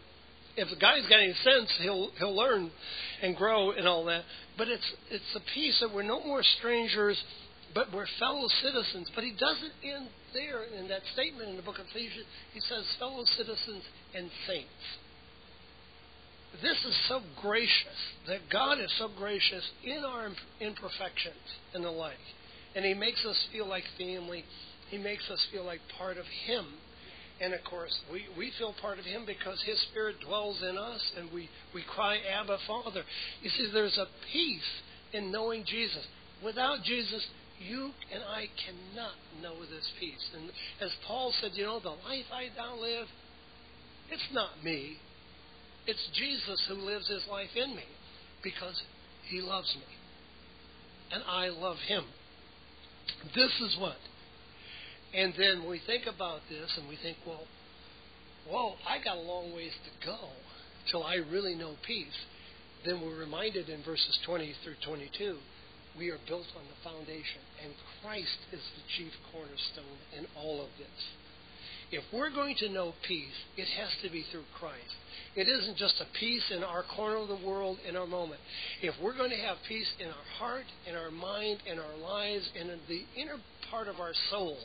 if 0.56 0.68
the 0.68 0.76
guy's 0.76 1.06
got 1.08 1.20
any 1.20 1.34
sense, 1.44 1.70
he'll 1.80 2.10
he'll 2.18 2.34
learn 2.34 2.70
and 3.22 3.36
grow 3.36 3.72
and 3.72 3.86
all 3.86 4.04
that. 4.06 4.22
But 4.58 4.68
it's 4.68 4.92
it's 5.10 5.36
a 5.36 5.40
peace 5.54 5.78
that 5.80 5.94
we're 5.94 6.02
no 6.02 6.22
more 6.24 6.42
strangers, 6.58 7.20
but 7.74 7.86
we're 7.94 8.06
fellow 8.18 8.48
citizens. 8.62 9.10
But 9.14 9.24
he 9.24 9.32
doesn't 9.32 9.72
end 9.82 10.08
there 10.34 10.64
in 10.64 10.88
that 10.88 11.02
statement 11.12 11.50
in 11.50 11.56
the 11.56 11.62
book 11.62 11.78
of 11.78 11.86
Ephesians. 11.90 12.26
He 12.52 12.60
says 12.60 12.84
fellow 12.98 13.24
citizens 13.36 13.82
and 14.14 14.30
saints. 14.46 14.84
This 16.62 16.76
is 16.84 16.96
so 17.08 17.20
gracious 17.40 17.98
that 18.26 18.40
God 18.52 18.80
is 18.80 18.92
so 18.98 19.08
gracious 19.16 19.64
in 19.84 20.04
our 20.04 20.28
imperfections 20.60 21.46
and 21.74 21.84
the 21.84 21.90
like. 21.90 22.14
And 22.74 22.84
He 22.84 22.94
makes 22.94 23.24
us 23.24 23.36
feel 23.52 23.68
like 23.68 23.84
family. 23.98 24.44
He 24.90 24.98
makes 24.98 25.28
us 25.30 25.38
feel 25.52 25.64
like 25.64 25.80
part 25.96 26.18
of 26.18 26.24
Him. 26.46 26.66
And 27.40 27.54
of 27.54 27.64
course, 27.64 27.96
we, 28.12 28.26
we 28.36 28.52
feel 28.58 28.74
part 28.80 28.98
of 28.98 29.04
Him 29.04 29.24
because 29.26 29.62
His 29.64 29.80
Spirit 29.90 30.16
dwells 30.26 30.60
in 30.62 30.76
us 30.76 31.00
and 31.16 31.32
we, 31.32 31.48
we 31.74 31.82
cry, 31.82 32.18
Abba, 32.18 32.58
Father. 32.66 33.02
You 33.42 33.50
see, 33.50 33.70
there's 33.72 33.96
a 33.96 34.06
peace 34.32 34.60
in 35.12 35.32
knowing 35.32 35.64
Jesus. 35.64 36.04
Without 36.44 36.82
Jesus, 36.84 37.26
you 37.60 37.90
and 38.12 38.22
I 38.24 38.46
cannot 38.66 39.14
know 39.40 39.60
this 39.60 39.88
peace. 39.98 40.30
And 40.34 40.50
as 40.80 40.90
Paul 41.06 41.32
said, 41.40 41.52
you 41.54 41.64
know, 41.64 41.80
the 41.80 41.90
life 41.90 42.26
I 42.32 42.48
now 42.56 42.80
live, 42.80 43.06
it's 44.10 44.28
not 44.32 44.62
me. 44.64 44.96
It's 45.90 46.08
Jesus 46.14 46.62
who 46.68 46.74
lives 46.86 47.08
his 47.08 47.26
life 47.28 47.50
in 47.56 47.74
me 47.74 47.82
because 48.44 48.80
he 49.28 49.40
loves 49.40 49.74
me. 49.74 49.82
And 51.10 51.24
I 51.26 51.48
love 51.48 51.78
him. 51.88 52.04
This 53.34 53.50
is 53.60 53.76
what. 53.80 53.98
And 55.12 55.34
then 55.36 55.68
we 55.68 55.80
think 55.88 56.04
about 56.06 56.42
this 56.48 56.70
and 56.78 56.88
we 56.88 56.94
think, 57.02 57.16
well, 57.26 57.42
whoa, 58.48 58.74
I 58.88 59.02
got 59.02 59.16
a 59.16 59.20
long 59.20 59.52
ways 59.52 59.72
to 59.82 60.06
go 60.06 60.30
till 60.92 61.02
I 61.02 61.16
really 61.16 61.56
know 61.56 61.74
peace. 61.84 62.06
Then 62.86 63.00
we're 63.00 63.18
reminded 63.18 63.68
in 63.68 63.82
verses 63.82 64.16
20 64.24 64.54
through 64.62 64.76
22 64.86 65.38
we 65.98 66.10
are 66.10 66.22
built 66.28 66.46
on 66.54 66.62
the 66.70 66.88
foundation, 66.88 67.42
and 67.64 67.74
Christ 68.00 68.38
is 68.52 68.62
the 68.62 68.84
chief 68.96 69.12
cornerstone 69.32 69.98
in 70.16 70.26
all 70.38 70.62
of 70.62 70.70
this. 70.78 71.02
If 71.92 72.04
we're 72.12 72.30
going 72.30 72.54
to 72.58 72.68
know 72.68 72.94
peace, 73.06 73.34
it 73.56 73.66
has 73.66 73.88
to 74.02 74.10
be 74.10 74.24
through 74.30 74.44
Christ. 74.58 74.94
It 75.34 75.48
isn't 75.48 75.76
just 75.76 76.00
a 76.00 76.06
peace 76.18 76.44
in 76.54 76.62
our 76.62 76.84
corner 76.96 77.16
of 77.16 77.28
the 77.28 77.46
world 77.46 77.78
in 77.88 77.96
our 77.96 78.06
moment. 78.06 78.40
If 78.80 78.94
we're 79.02 79.16
going 79.16 79.30
to 79.30 79.36
have 79.36 79.56
peace 79.68 79.92
in 79.98 80.06
our 80.06 80.28
heart, 80.38 80.66
in 80.88 80.94
our 80.94 81.10
mind, 81.10 81.58
in 81.66 81.78
our 81.78 81.96
lives, 81.96 82.48
and 82.58 82.70
in 82.70 82.78
the 82.88 83.02
inner 83.20 83.38
part 83.70 83.88
of 83.88 83.98
our 84.00 84.12
soul, 84.30 84.56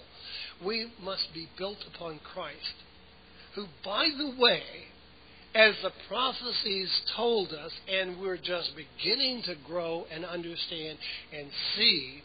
we 0.64 0.92
must 1.02 1.34
be 1.34 1.48
built 1.58 1.78
upon 1.94 2.20
Christ, 2.34 2.76
who, 3.56 3.66
by 3.84 4.10
the 4.18 4.36
way, 4.40 4.62
as 5.56 5.74
the 5.82 5.92
prophecies 6.08 6.90
told 7.16 7.54
us, 7.54 7.72
and 7.88 8.20
we're 8.20 8.38
just 8.38 8.72
beginning 8.76 9.42
to 9.44 9.56
grow 9.66 10.06
and 10.12 10.26
understand 10.26 10.98
and 11.36 11.48
see, 11.76 12.22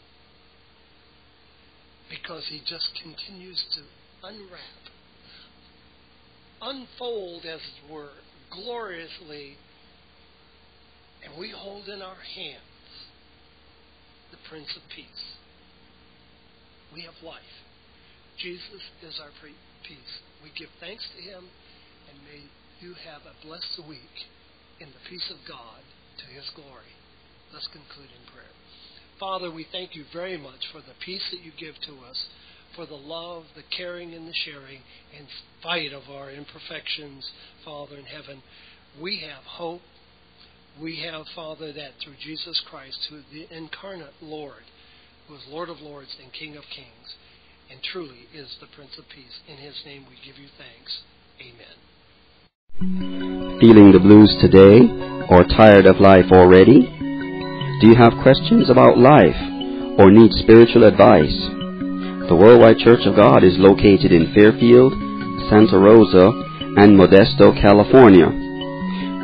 because 2.09 2.43
he 2.49 2.59
just 2.67 2.89
continues 3.01 3.63
to 3.73 3.81
unwrap, 4.27 4.80
unfold, 6.61 7.45
as 7.45 7.59
it 7.59 7.91
were, 7.91 8.11
gloriously, 8.51 9.57
and 11.23 11.39
we 11.39 11.51
hold 11.55 11.87
in 11.87 12.01
our 12.01 12.21
hands 12.35 12.61
the 14.31 14.37
Prince 14.49 14.69
of 14.75 14.81
Peace. 14.95 15.37
We 16.93 17.01
have 17.03 17.15
life. 17.23 17.55
Jesus 18.37 18.81
is 19.03 19.19
our 19.21 19.31
peace. 19.41 20.13
We 20.43 20.49
give 20.57 20.69
thanks 20.79 21.05
to 21.15 21.21
him, 21.21 21.45
and 22.09 22.17
may 22.25 22.47
you 22.79 22.95
have 23.05 23.21
a 23.23 23.37
blessed 23.45 23.87
week 23.87 24.27
in 24.79 24.89
the 24.89 25.09
peace 25.09 25.29
of 25.29 25.37
God 25.47 25.83
to 26.17 26.25
his 26.33 26.49
glory. 26.55 26.95
Let's 27.53 27.67
conclude 27.67 28.09
in 28.09 28.25
prayer. 28.33 28.55
Father, 29.19 29.51
we 29.51 29.67
thank 29.71 29.95
you 29.95 30.05
very 30.11 30.37
much 30.37 30.65
for 30.71 30.79
the 30.79 30.97
peace 31.05 31.23
that 31.31 31.45
you 31.45 31.51
give 31.59 31.75
to 31.85 31.93
us, 32.09 32.17
for 32.75 32.85
the 32.85 32.95
love, 32.95 33.43
the 33.55 33.63
caring, 33.75 34.13
and 34.13 34.27
the 34.27 34.33
sharing, 34.33 34.81
in 35.17 35.27
spite 35.59 35.93
of 35.93 36.03
our 36.09 36.31
imperfections, 36.31 37.29
Father 37.63 37.97
in 37.97 38.05
heaven. 38.05 38.41
We 39.01 39.19
have 39.19 39.43
hope. 39.43 39.81
We 40.81 41.03
have, 41.09 41.25
Father, 41.35 41.73
that 41.73 41.91
through 42.03 42.15
Jesus 42.23 42.61
Christ, 42.69 43.07
who 43.09 43.17
is 43.17 43.25
the 43.31 43.47
incarnate 43.55 44.13
Lord, 44.21 44.63
who 45.27 45.35
is 45.35 45.41
Lord 45.49 45.69
of 45.69 45.79
Lords 45.81 46.15
and 46.21 46.31
King 46.31 46.55
of 46.55 46.63
Kings, 46.73 47.15
and 47.69 47.81
truly 47.83 48.27
is 48.33 48.57
the 48.59 48.67
Prince 48.75 48.97
of 48.97 49.05
Peace. 49.13 49.41
In 49.47 49.57
his 49.57 49.75
name 49.85 50.05
we 50.09 50.15
give 50.25 50.39
you 50.39 50.47
thanks. 50.57 51.01
Amen. 51.39 51.75
Feeling 53.59 53.91
the 53.91 53.99
blues 53.99 54.35
today 54.41 54.79
or 55.29 55.43
tired 55.43 55.85
of 55.85 55.99
life 55.99 56.31
already? 56.31 56.81
Do 57.81 57.87
you 57.87 57.95
have 57.95 58.13
questions 58.23 58.69
about 58.69 58.97
life 58.97 59.37
or 59.99 60.11
need 60.11 60.31
spiritual 60.33 60.83
advice? 60.83 61.60
The 62.31 62.37
Worldwide 62.37 62.77
Church 62.77 63.03
of 63.03 63.17
God 63.17 63.43
is 63.43 63.59
located 63.59 64.13
in 64.15 64.31
Fairfield, 64.31 64.93
Santa 65.51 65.75
Rosa, 65.75 66.31
and 66.79 66.95
Modesto, 66.95 67.51
California. 67.59 68.31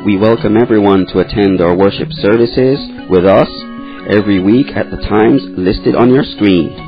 We 0.04 0.18
welcome 0.18 0.60
everyone 0.60 1.06
to 1.06 1.20
attend 1.20 1.62
our 1.62 1.74
worship 1.74 2.12
services 2.12 2.76
with 3.08 3.24
us 3.24 3.48
every 4.12 4.44
week 4.44 4.76
at 4.76 4.90
the 4.90 5.00
times 5.08 5.40
listed 5.56 5.96
on 5.96 6.12
your 6.12 6.22
screen. 6.36 6.87